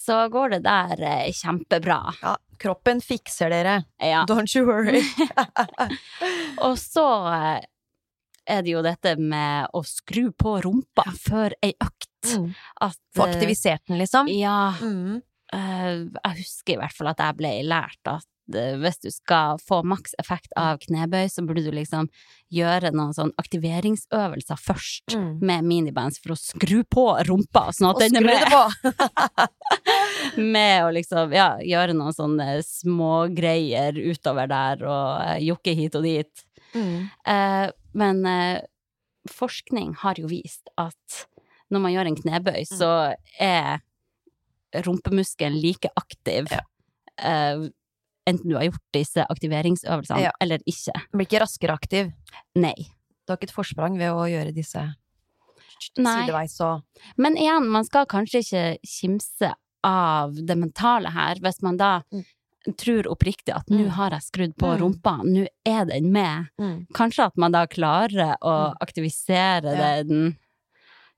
[0.00, 1.98] så går det der eh, kjempebra.
[2.22, 3.74] Ja, kroppen fikser dere.
[4.00, 4.24] Ja.
[4.28, 5.02] Don't you worry.
[6.64, 7.04] Og så
[7.34, 7.60] eh,
[8.50, 12.08] er det jo dette med å skru på rumpa før ei økt.
[12.34, 12.48] Mm.
[12.84, 14.28] At, Få eh, aktivisert den, liksom.
[14.32, 14.72] Ja.
[14.80, 15.20] Mm.
[15.52, 19.58] eh, jeg husker i hvert fall at jeg ble lært at eh, hvis du skal
[19.62, 22.08] få maks effekt av knebøy, så burde du liksom
[22.50, 25.38] gjøre noen sånn aktiveringsøvelser først Mm.
[25.40, 28.40] med minibands for å skru på rumpa, sånn at Og den er med.
[30.36, 36.04] med å liksom, ja, gjøre noen sånne smågreier utover der, og eh, jokke hit og
[36.06, 36.44] dit.
[36.74, 37.08] Mm.
[37.26, 38.60] Eh, men eh,
[39.30, 41.26] forskning har jo vist at
[41.70, 42.76] når man gjør en knebøy, Mm.
[42.78, 42.90] så
[43.38, 43.80] er
[44.86, 46.60] rumpemuskelen like aktiv Ja.
[47.18, 47.68] eh,
[48.30, 50.32] enten du har gjort disse aktiveringsøvelsene Ja.
[50.40, 50.94] eller ikke.
[51.12, 52.12] Blir ikke raskere aktiv.
[52.56, 52.74] Nei.
[53.26, 54.82] Du har ikke et forsprang ved å gjøre disse
[55.98, 56.26] Nei.
[56.26, 56.82] sideveis og
[57.16, 59.52] Men igjen, man skal kanskje ikke kimse
[59.84, 62.24] av det mentale her, hvis man da Mm.
[62.76, 63.88] tror oppriktig at nå Mm.
[63.96, 64.78] har jeg skrudd på Mm.
[64.80, 66.48] rumpa, nå er den med.
[66.60, 66.86] mm.
[66.92, 68.76] Kanskje at man da klarer å Mm.
[68.82, 70.02] aktivisere Ja.
[70.02, 70.36] den,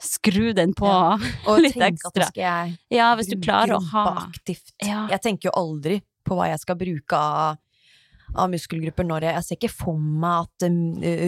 [0.00, 0.86] skru den på.
[0.86, 1.16] Ja.
[1.58, 2.30] Litt ekstra.
[2.90, 4.72] Ja, hvis du klarer å ha aktivt.
[4.82, 5.08] Ja.
[5.08, 6.02] Jeg tenker jo aldri
[6.32, 7.60] på hva jeg skal bruke av,
[8.32, 10.76] av muskelgrupper når jeg Jeg ser ikke for meg at um,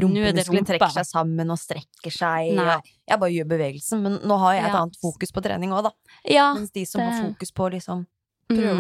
[0.07, 2.55] rumpemuskelen trekker seg sammen og strekker seg.
[2.57, 4.81] Og Jeg bare gjør bevegelsen, men nå har jeg et Ja.
[4.83, 5.95] annet fokus på trening òg, da.
[6.25, 6.47] Ja.
[6.57, 8.11] Mens de som har fokus på liksom prøve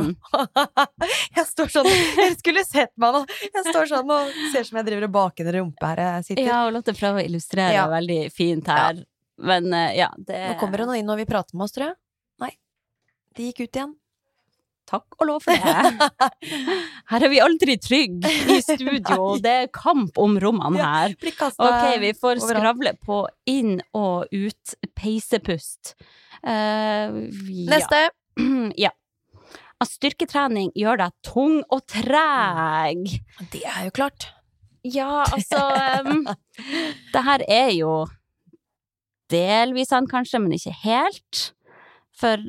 [0.04, 0.10] Mm.
[1.38, 3.22] Jeg står sånn Dere skulle sett meg nå!
[3.46, 6.44] Jeg står sånn og ser som jeg driver og baker en rumpe her jeg sitter.
[6.50, 7.86] Ja, og Lotte prøver å illustrere Ja.
[7.88, 9.00] veldig fint her.
[9.40, 11.86] Men eh, ja, det Nå kommer det noe inn når vi prater med oss, tror
[11.88, 11.96] jeg.
[12.44, 12.50] Nei.
[13.34, 13.94] De gikk ut igjen.
[14.84, 16.08] Takk og lov for det.
[17.10, 19.34] Her er vi aldri trygge i studio.
[19.44, 21.14] Det er kamp om rommene her.
[21.56, 25.94] Ok, vi får skravle på inn og ut peisepust.
[26.44, 27.70] Eh, ja.
[27.72, 28.02] Neste.
[28.84, 28.92] ja.
[29.80, 33.08] At styrketrening gjør deg tung og treg.
[33.52, 34.28] Det er jo klart.
[34.84, 35.62] Ja, altså
[36.04, 36.26] um,
[37.14, 38.04] Det her er jo
[39.32, 41.46] delvis sant, kanskje, men ikke helt.
[42.14, 42.42] For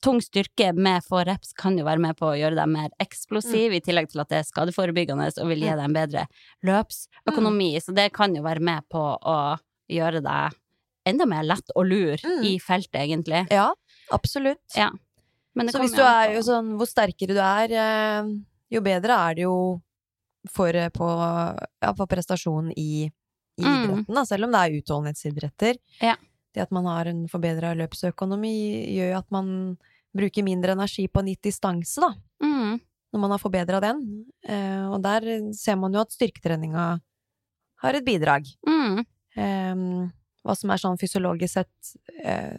[0.00, 3.74] tung styrke med få reps kan jo være med på å gjøre deg mer eksplosiv,
[3.76, 6.26] i tillegg til at det er skadeforebyggende og vil gi deg en bedre
[6.66, 7.70] løpsøkonomi.
[7.82, 9.36] Så det kan jo være med på å
[9.90, 10.56] gjøre deg
[11.10, 12.44] enda mer lett å lure Mm.
[12.44, 13.46] i feltet, egentlig.
[13.50, 13.72] Ja,
[14.12, 14.60] absolutt.
[14.76, 14.90] Ja.
[15.56, 18.22] Så hvis du er jo sånn Hvor sterkere du er, eh,
[18.70, 19.82] jo bedre er det jo
[20.48, 21.06] for eh, på,
[21.82, 23.10] ja, på prestasjonen i,
[23.58, 23.84] i Mm.
[23.84, 24.24] idretten, da.
[24.24, 25.76] Selv om det er utholdenhetsidretter.
[26.00, 26.14] Ja.
[26.54, 29.78] Det at man har en forbedra løpsøkonomi, gjør jo at man
[30.16, 32.12] bruker mindre energi på en gitt distanse, da.
[32.44, 32.80] mm.
[33.10, 34.02] Når man har forbedra den.
[34.46, 35.24] Eh, og der
[35.58, 36.84] ser man jo at styrketreninga
[37.82, 38.46] har et bidrag.
[38.68, 39.00] Mm.
[39.34, 39.88] Ehm,
[40.46, 41.90] hva som er sånn fysiologisk sett
[42.22, 42.54] eh,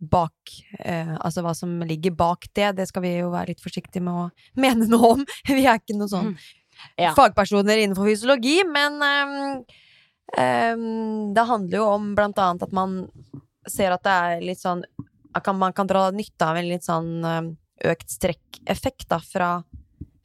[0.00, 4.04] bak eh, Altså hva som ligger bak det, det skal vi jo være litt forsiktige
[4.04, 4.28] med å
[4.64, 5.24] mene noe om.
[5.48, 6.32] Vi er ikke noen sånn
[6.96, 7.14] Ja.
[7.16, 9.76] fagpersoner innenfor fysiologi, men eh,
[10.44, 10.76] eh,
[11.36, 13.00] det handler jo om blant annet at man
[13.68, 14.84] ser at det er litt sånn
[15.44, 19.62] kan, Man kan dra nytte av en litt sånn ehm, økt strekkeffekt da, fra,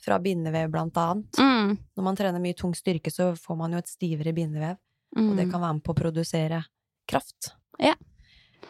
[0.04, 1.38] fra bindevev, blant annet.
[1.40, 1.78] Mm.
[1.96, 4.78] Når man trener mye tung styrke, så får man jo et stivere bindevev.
[5.16, 5.52] Og det Mm.
[5.52, 6.64] kan være med på å produsere
[7.08, 7.54] kraft.
[7.80, 7.94] Ja.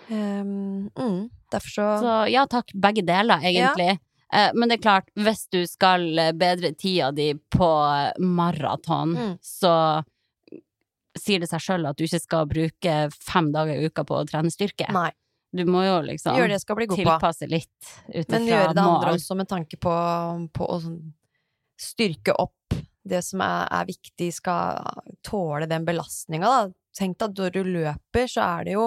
[0.09, 3.99] Um, mm, derfor så, Så ja takk, begge deler, egentlig.
[4.33, 7.69] Eh, Men det er klart, hvis du skal eh, bedre tida di på
[8.19, 9.38] maraton, Mm.
[9.41, 10.03] så
[11.17, 14.25] sier det seg sjøl at du ikke skal bruke fem dager i uka på å
[14.27, 14.91] trene styrke.
[14.91, 15.11] Nei.
[15.56, 17.03] Du må jo liksom Gjør det jeg skal bli god på.
[17.06, 19.20] tilpasse litt ut Men gjøre det andre mål.
[19.20, 19.93] også med tanke på,
[20.58, 20.97] på å sånn
[21.80, 22.76] styrke opp
[23.06, 24.82] det som er, er viktig, skal
[25.26, 26.74] tåle den belastninga, da.
[26.97, 28.86] Tenk deg at når du løper, så er det jo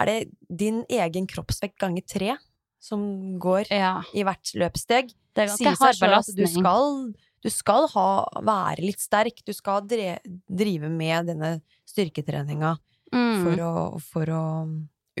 [0.00, 0.16] er det
[0.60, 2.34] din egen kroppsvekt ganger tre
[2.82, 3.02] som
[3.42, 5.10] går Ja, i hvert løpssteg.
[5.34, 6.44] det er ganske hard belastning.
[6.44, 7.14] du skal,
[7.44, 8.06] du skal ha,
[8.44, 9.42] være litt sterk.
[9.46, 10.18] Du skal dre,
[10.48, 11.56] drive med denne
[11.90, 12.76] styrketreninga
[13.10, 14.42] Mm, for, å, for å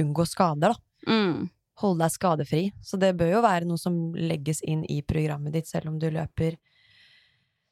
[0.02, 1.12] unngå skader, da.
[1.12, 1.48] mm.
[1.80, 2.64] Holde deg skadefri.
[2.84, 6.10] Så det bør jo være noe som legges inn i programmet ditt, selv om du
[6.12, 6.58] løper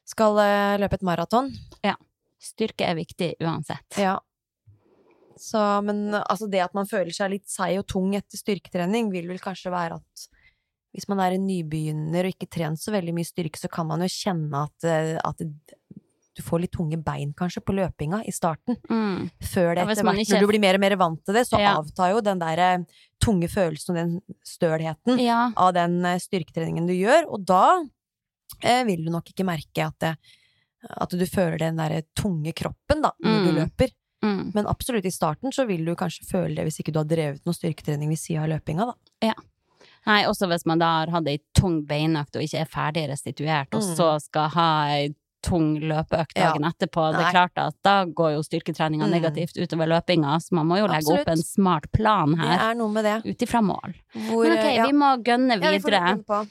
[0.09, 1.51] skal eh, løpe et maraton.
[2.39, 3.99] Styrke er viktig uansett.
[3.99, 4.15] Ja.
[5.39, 9.27] Så, men altså det at man føler seg litt seig og tung etter styrketrening, vil
[9.29, 10.25] vel kanskje være at
[10.95, 14.01] hvis man er en nybegynner og ikke trent så veldig mye styrke, så kan man
[14.03, 15.43] jo kjenne at, eh, at
[16.39, 18.77] du får litt tunge bein kanskje på løpinga i starten.
[18.89, 19.27] Mm.
[19.43, 21.59] Før det Ja, etter hvert, når du blir mer og mer vant til det, så
[21.59, 21.75] Ja.
[21.77, 22.83] avtar jo den der eh,
[23.19, 25.51] tunge følelsen og den stølheten Ja.
[25.55, 27.83] av den eh, styrketreningen du gjør, og da
[28.63, 30.15] eh, vil du nok ikke merke at, det,
[30.89, 33.59] at du føler den der tunge kroppen da, når du Mm.
[33.59, 33.91] løper.
[34.23, 34.51] Mm.
[34.53, 37.45] Men absolutt i starten så vil du kanskje føle det hvis ikke du har drevet
[37.45, 38.85] noe styrketrening ved sida av løpinga,
[39.21, 39.33] da.
[40.07, 43.67] Nei, også hvis man da har hatt ei tung beinøkt og ikke er ferdig restituert,
[43.75, 43.95] og Mm.
[43.95, 45.09] så skal ha ei
[45.41, 46.51] tung løpeøkt Ja.
[46.51, 49.11] dagen etterpå, det er klart at da går jo styrketreninga Mm.
[49.11, 51.21] negativt utover løpinga, så man må jo legge Absolutt.
[51.21, 53.25] opp en smart plan Det her, er noe med det.
[53.25, 53.93] ut ifra mål.
[54.13, 54.85] Hvor, Men ok, ja.
[54.85, 56.15] vi må gønne Ja, vi videre.
[56.23, 56.49] begynne.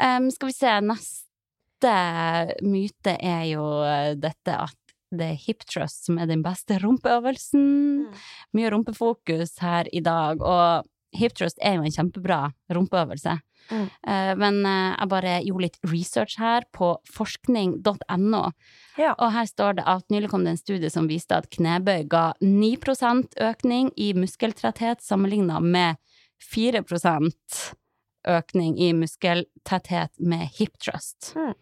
[0.00, 4.74] Um, skal vi se, neste myte er jo eh, dette at
[5.14, 8.08] det er hip thrust som er den beste rumpeøvelsen.
[8.08, 8.14] Mm.
[8.56, 10.84] Mye rumpefokus her i dag, og
[11.14, 12.38] hip thrust er jo en kjempebra
[12.74, 13.38] rumpeøvelse.
[13.70, 13.84] Mm.
[14.06, 18.42] Eh, men eh, jeg bare gjorde litt research her på forskning.no,
[18.98, 19.14] Ja.
[19.18, 22.26] og her står det at nylig kom det en studie som viste at knebøy ga
[22.42, 25.96] 9% økning i muskeltretthet sammenligna med
[26.44, 27.32] 4%
[28.28, 31.32] økning i muskeltetthet med hip thrust.
[31.36, 31.54] Mm.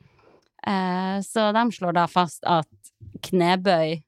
[0.66, 2.68] Eh, så de slår da fast at
[3.26, 4.02] knebøy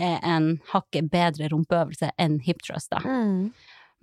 [0.00, 2.98] er en hakket bedre rumpeøvelse enn hip thrust, da.
[3.04, 3.52] Mm.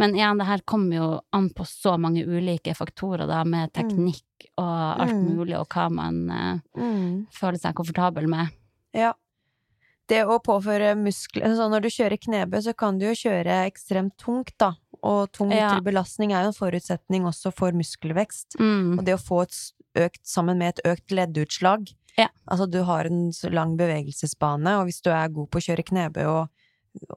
[0.02, 4.48] Men igjen, det her kommer jo an på så mange ulike faktorer, da, med teknikk
[4.58, 5.36] og alt Mm.
[5.38, 7.28] mulig, og hva man eh, Mm.
[7.32, 8.50] føler seg komfortabel med.
[8.98, 9.14] Ja.
[10.10, 14.18] Det å påføre muskler Så når du kjører knebøy, så kan du jo kjøre ekstremt
[14.18, 14.74] tungt, da.
[15.04, 15.70] Og tung Ja.
[15.78, 18.58] ytre belastning er jo en forutsetning også for muskelvekst.
[18.60, 18.98] Mm.
[19.00, 22.28] Og det å få et økt sammen med et økt leddutslag Ja.
[22.50, 26.26] Altså, du har en lang bevegelsesbane, og hvis du er god på å kjøre knebøy
[26.28, 26.50] og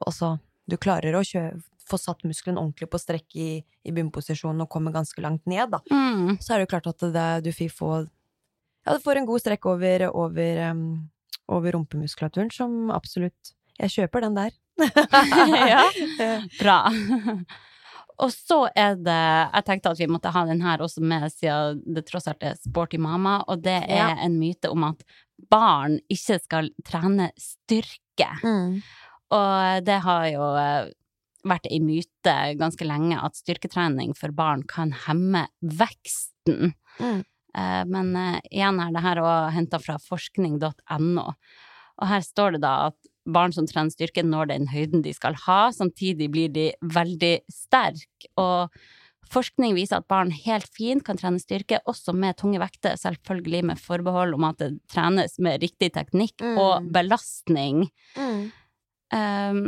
[0.06, 3.48] også du klarer å kjøre, få satt muskelen ordentlig på strekk i,
[3.84, 6.38] i bunnposisjonen og komme ganske langt ned, da, Mm.
[6.40, 8.08] så er det jo klart at det, du får
[8.86, 11.10] Ja, du får en god strekk over, over, um,
[11.48, 14.50] over rumpemuskulaturen, som absolutt Jeg kjøper den der.
[15.74, 15.84] ja.
[16.60, 16.78] Bra.
[18.22, 19.16] Og så er det
[19.54, 22.54] Jeg tenkte at vi måtte ha den her også med, siden det tross alt er
[22.60, 24.16] Sporty mama, og det er Ja.
[24.22, 25.02] en myte om at
[25.50, 28.28] barn ikke skal trene styrke.
[28.44, 28.76] Mm.
[29.34, 30.92] Og det har jo eh,
[31.44, 36.72] vært ei myte ganske lenge at styrketrening for barn kan hemme veksten.
[37.00, 37.22] Mm.
[37.54, 41.26] Eh, Men eh, igjen er det her òg henta fra forskning.no.
[41.94, 45.36] Og her står det da at barn som trener styrke når den høyden de skal
[45.46, 48.28] ha, samtidig blir de veldig sterke.
[48.36, 48.74] Og
[49.32, 53.80] forskning viser at barn helt fint kan trene styrke, også med tunge vekter, selvfølgelig med
[53.80, 56.58] forbehold om at det trenes med riktig teknikk Mm.
[56.58, 57.86] og belastning.
[58.18, 58.42] Mm.
[59.14, 59.62] Um,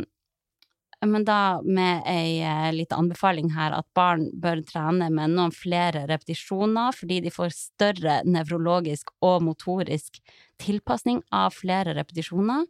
[1.06, 6.04] men da med ei eh, liten anbefaling her at barn bør trene med noen flere
[6.10, 10.20] repetisjoner, fordi de får større nevrologisk og motorisk
[10.62, 12.66] tilpasning av flere repetisjoner.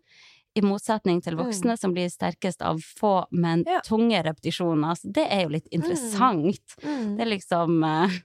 [0.56, 3.80] I motsetning til voksne som blir sterkest av få, men Ja.
[3.84, 4.96] tunge repetisjoner.
[4.96, 6.78] Så det er jo litt interessant.
[6.82, 7.16] Mm.
[7.18, 8.16] Det er liksom eh,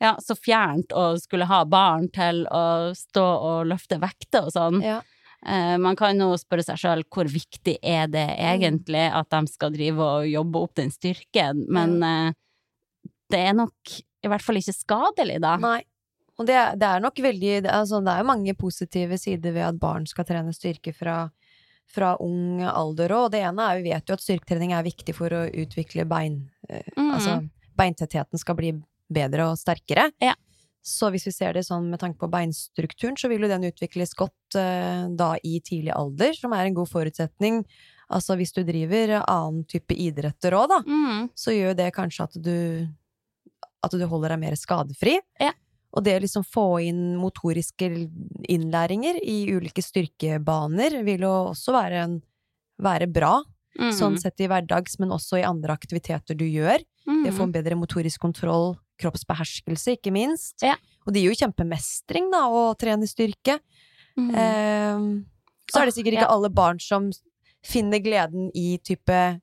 [0.00, 4.82] ja, så fjernt å skulle ha barn til å stå og løfte vekter og sånn.
[4.84, 5.00] Ja.
[5.44, 9.74] Eh, man kan jo spørre seg sjøl hvor viktig er det egentlig at de skal
[9.74, 12.30] drive og jobbe opp den styrken, men eh,
[13.32, 15.56] det er nok i hvert fall ikke skadelig, da.
[15.62, 15.80] Nei.
[16.36, 19.78] Og det, det er nok veldig altså, det er jo mange positive sider ved at
[19.80, 21.22] barn skal trene styrke fra,
[21.88, 23.30] fra ung alder òg.
[23.32, 26.42] Det ene er vi vet jo at styrketrening er viktig for å utvikle bein...
[26.68, 27.12] Eh, Mm.
[27.14, 27.38] Altså
[27.76, 28.70] beintettheten skal bli
[29.12, 30.08] bedre og sterkere.
[30.22, 30.32] Ja.
[30.86, 34.14] Så hvis vi ser det sånn med tanke på beinstrukturen, så vil jo den utvikles
[34.14, 37.64] godt eh, da i tidlig alder, som er en god forutsetning.
[38.14, 41.30] Altså hvis du driver annen type idretter òg, da, Mm.
[41.34, 42.88] så gjør det kanskje at du
[43.84, 45.18] At du holder deg mer skadefri.
[45.38, 45.52] Ja.
[45.94, 47.86] Og det å liksom få inn motoriske
[48.48, 52.16] innlæringer i ulike styrkebaner vil jo også være, en,
[52.82, 53.42] være bra,
[53.78, 53.92] Mm.
[53.92, 56.78] sånn sett i hverdags, men også i andre aktiviteter du gjør.
[57.04, 57.48] Det å få Mm.
[57.48, 60.62] en bedre motorisk kontroll, kroppsbeherskelse, ikke minst.
[60.64, 60.76] Ja.
[61.06, 63.58] Og det gir jo kjempemestring, da, å trene styrke.
[64.16, 64.30] Mm.
[64.34, 65.08] Ehm,
[65.70, 66.34] så er det sikkert ikke ja.
[66.34, 67.10] alle barn som
[67.66, 69.40] finner gleden i type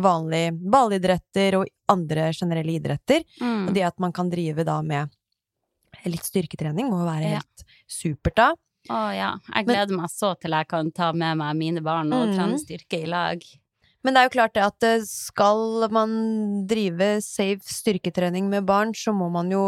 [0.00, 3.24] vanlige ballidretter og andre generelle idretter.
[3.40, 3.68] Mm.
[3.68, 5.10] Og det at man kan drive da med
[6.08, 7.40] litt styrketrening må jo være Ja.
[7.42, 8.54] helt supert da.
[8.90, 9.36] Å ja.
[9.54, 12.34] Jeg Men- gleder meg så til jeg kan ta med meg mine barn og Mm.
[12.36, 13.42] trene styrke i lag.
[14.02, 16.12] Men det er jo klart det at eh, skal man
[16.70, 19.62] drive safe styrketrening med barn, så må man jo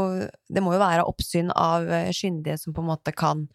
[0.51, 3.47] Det må jo være oppsyn av skyndige kyndige som på en måte kan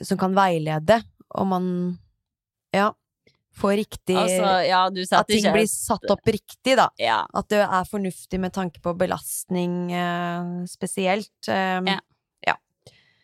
[0.00, 1.02] Som kan veilede,
[1.36, 1.66] og man
[2.72, 2.92] Ja.
[3.52, 6.88] Får riktig Altså, ja, du At ting blir satt opp riktig, da.
[6.96, 7.26] Ja.
[7.34, 11.48] At det er fornuftig med tanke på belastning eh, spesielt.
[11.48, 12.00] Eh, Ja.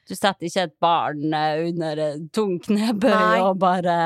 [0.08, 3.96] Du setter ikke et barn eh, under eh, tung knebøy og bare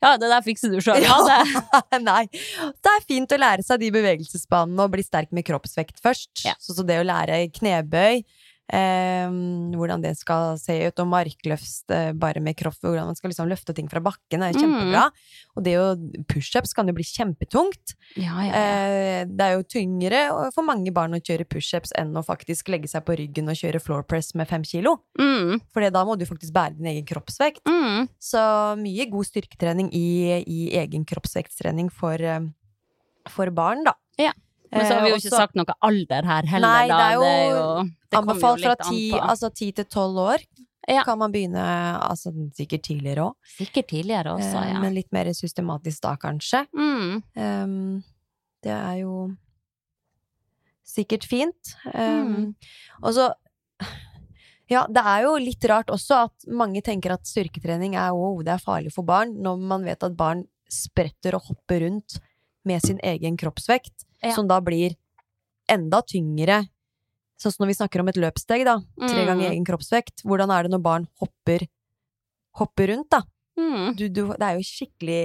[0.00, 1.02] Ja, det der fikser du sjøl.
[1.04, 2.00] Ja, det!
[2.08, 2.22] Nei.
[2.30, 6.32] Det er fint å lære seg de bevegelsesbanene og bli sterk med kroppsvekt først.
[6.46, 6.54] Ja.
[6.62, 8.22] Så, så det å lære knebøy,
[8.70, 13.48] hvordan det skal se ut, og markløft eh, bare med kropp, hvordan man skal liksom
[13.50, 14.60] løfte ting fra bakken, er Mm.
[14.60, 15.10] kjempebra.
[15.56, 15.86] Og det å
[16.28, 17.94] pushups kan jo bli kjempetungt.
[18.16, 18.52] Ja, ja, ja.
[18.52, 22.88] Eh, det er jo tyngre for mange barn å kjøre pushups enn å faktisk legge
[22.88, 24.98] seg på ryggen og kjøre floor press med fem kilo.
[25.18, 27.62] Mm, For da må du faktisk bære din egen kroppsvekt.
[27.66, 28.08] mm.
[28.20, 32.40] Så mye god styrketrening i, i egen kroppsvektstrening for, eh,
[33.28, 33.94] for barn, da.
[34.18, 34.32] Ja.
[34.72, 37.14] Men så har vi jo Eh, ikke sagt noe alder her heller, Nei, det er
[37.14, 40.44] jo det er jo Anbefalt fra ti, altså 10 til 12 år
[40.88, 41.02] Ja.
[41.04, 41.64] kan man begynne,
[42.02, 44.78] altså sikkert tidligere òg, Sikkert tidligere også, ja.
[44.80, 46.66] men litt mer systematisk da, kanskje.
[46.74, 48.02] Mm, Um,
[48.62, 49.30] det er jo
[50.84, 51.74] sikkert fint.
[51.94, 52.54] Um, Mm.
[53.02, 53.30] Og så
[54.70, 58.52] Ja, det er jo litt rart også at mange tenker at styrketrening er oh, det
[58.54, 62.20] er farlig for barn, når man vet at barn spretter og hopper rundt
[62.64, 64.34] med sin egen kroppsvekt, Ja.
[64.36, 64.94] som da blir
[65.70, 66.66] enda tyngre.
[67.40, 68.78] Sånn som når vi snakker om et løpssteg, da.
[69.00, 69.26] Tre Mm.
[69.30, 70.22] ganger egen kroppsvekt.
[70.28, 71.64] Hvordan er det når barn hopper,
[72.60, 73.22] hopper rundt, da?
[73.56, 73.94] mm.
[73.96, 75.22] Du, du, det er jo skikkelig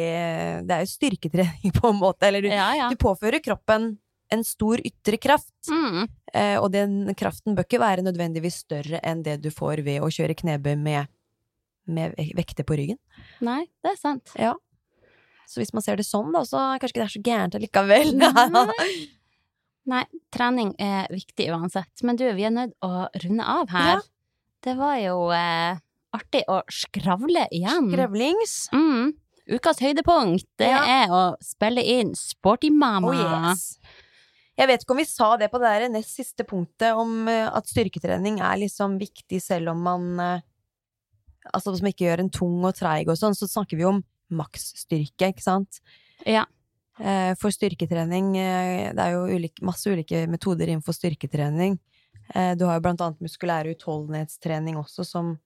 [0.67, 2.23] Det er jo styrketrening, på en måte.
[2.27, 2.89] Eller du, Ja, ja.
[2.89, 3.97] du påfører kroppen
[4.31, 5.51] en stor ytre kraft.
[5.69, 6.07] Mm.
[6.33, 10.07] Eh, og den kraften bør ikke være nødvendigvis større enn det du får ved å
[10.09, 11.07] kjøre knebøy med,
[11.87, 12.97] med vekter på ryggen.
[13.45, 14.31] Nei, det er sant.
[14.39, 14.55] Ja.
[15.47, 18.13] Så hvis man ser det sånn, da, så kanskje ikke det er så gærent allikevel.
[18.17, 18.89] Nei.
[19.91, 20.01] Nei,
[20.33, 22.01] trening er viktig uansett.
[22.01, 23.91] Men du, vi er nødt å runde av her.
[23.91, 23.99] Ja.
[24.65, 25.77] Det var jo eh,
[26.17, 27.91] artig å skravle igjen.
[27.93, 28.55] Skravlings.
[28.73, 29.11] Mm.
[29.53, 30.79] Ukas høydepunkt, det Ja.
[31.05, 33.11] er å spille inn Sporty Mama.
[33.11, 33.75] Oh yes.
[34.57, 37.45] Jeg vet ikke om vi sa det på det der nest siste punktet om eh,
[37.45, 40.43] at styrketrening er liksom viktig selv om man eh,
[41.53, 43.99] Altså hvis man ikke gjør en tung og treig og sånn, så snakker vi om
[44.31, 45.81] maksstyrke, ikke sant?
[46.25, 46.45] Ja.
[46.99, 51.77] Eh, For styrketrening eh, Det er jo ulike, masse ulike metoder innenfor styrketrening.
[52.33, 55.37] Eh, Du har jo blant annet muskulær utholdenhetstrening også, som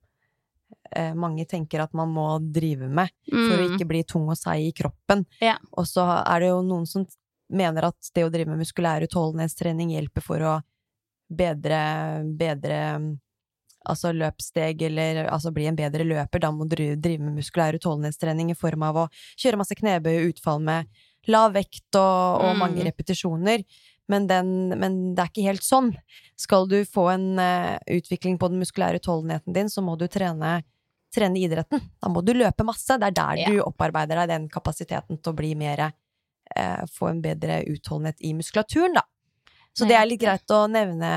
[1.16, 3.74] mange tenker at man må drive med for å Mm.
[3.76, 5.26] ikke bli tung og seig i kroppen.
[5.42, 5.58] Ja.
[5.74, 7.06] Og så er det jo noen som
[7.50, 10.62] mener at det å drive med muskulær utholdenhetstrening hjelper for å
[11.30, 13.18] bedre, bedre
[13.90, 16.40] altså løpssteg, eller altså bli en bedre løper.
[16.44, 19.08] Da må du drive med muskulær utholdenhetstrening i form av å
[19.42, 20.88] kjøre masse knebøy og utfall med
[21.28, 22.60] lav vekt og, og Mm.
[22.64, 23.64] mange repetisjoner.
[24.10, 24.48] Men, den,
[24.80, 25.92] men det er ikke helt sånn.
[26.40, 30.64] Skal du få en uh, utvikling på den muskulære utholdenheten din, så må du trene,
[31.14, 31.84] trene idretten.
[32.02, 32.98] Da må du løpe masse.
[32.98, 33.50] Det er der Ja.
[33.54, 35.92] du opparbeider deg den kapasiteten til å bli mer
[36.58, 39.04] uh, Få en bedre utholdenhet i muskulaturen, da.
[39.78, 41.10] Så det er litt greit å nevne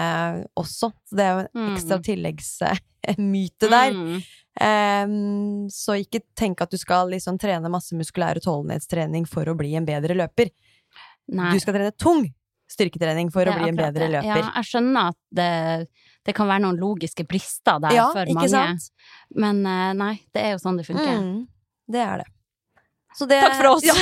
[0.56, 0.92] også.
[1.08, 1.74] Så det er jo en Mm.
[1.76, 3.96] ekstra tilleggsmyte der.
[4.60, 9.74] Em, så ikke tenk at du skal liksom trene masse muskulær utholdenhetstrening for å bli
[9.78, 10.50] en bedre løper.
[11.32, 11.52] Nei.
[11.54, 12.26] Du skal trene tung
[12.72, 14.10] styrketrening for å bli en bedre det.
[14.14, 14.42] løper.
[14.44, 15.88] Ja, jeg skjønner at det,
[16.24, 18.48] det kan være noen logiske brister der Ja, for mange.
[18.48, 18.90] sant?
[19.34, 21.18] Men eh, nei, det er jo sånn det funker.
[21.20, 21.46] Mm,
[21.92, 22.28] det er det.
[23.18, 23.84] Så det Takk for oss.
[23.84, 23.94] Ja.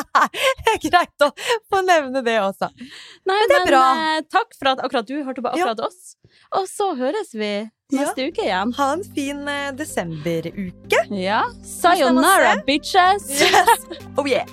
[0.64, 1.30] det er greit å
[1.70, 2.70] få nevne det også.
[2.74, 3.82] Nei, Men det er bra.
[3.94, 6.16] eh, takk for at akkurat du hørte på akkurat oss.
[6.58, 7.52] Og så høres vi
[7.94, 8.74] neste uke igjen.
[8.78, 11.04] Ha en fin uh, desemberuke.
[11.14, 11.44] Ja.
[11.66, 13.28] Sayonara, bitches!
[13.40, 13.86] Yes.
[14.18, 14.46] Oh yeah.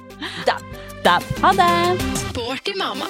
[1.04, 1.26] Dab.
[1.42, 1.74] Ha det!
[2.28, 3.10] Sporty mamma.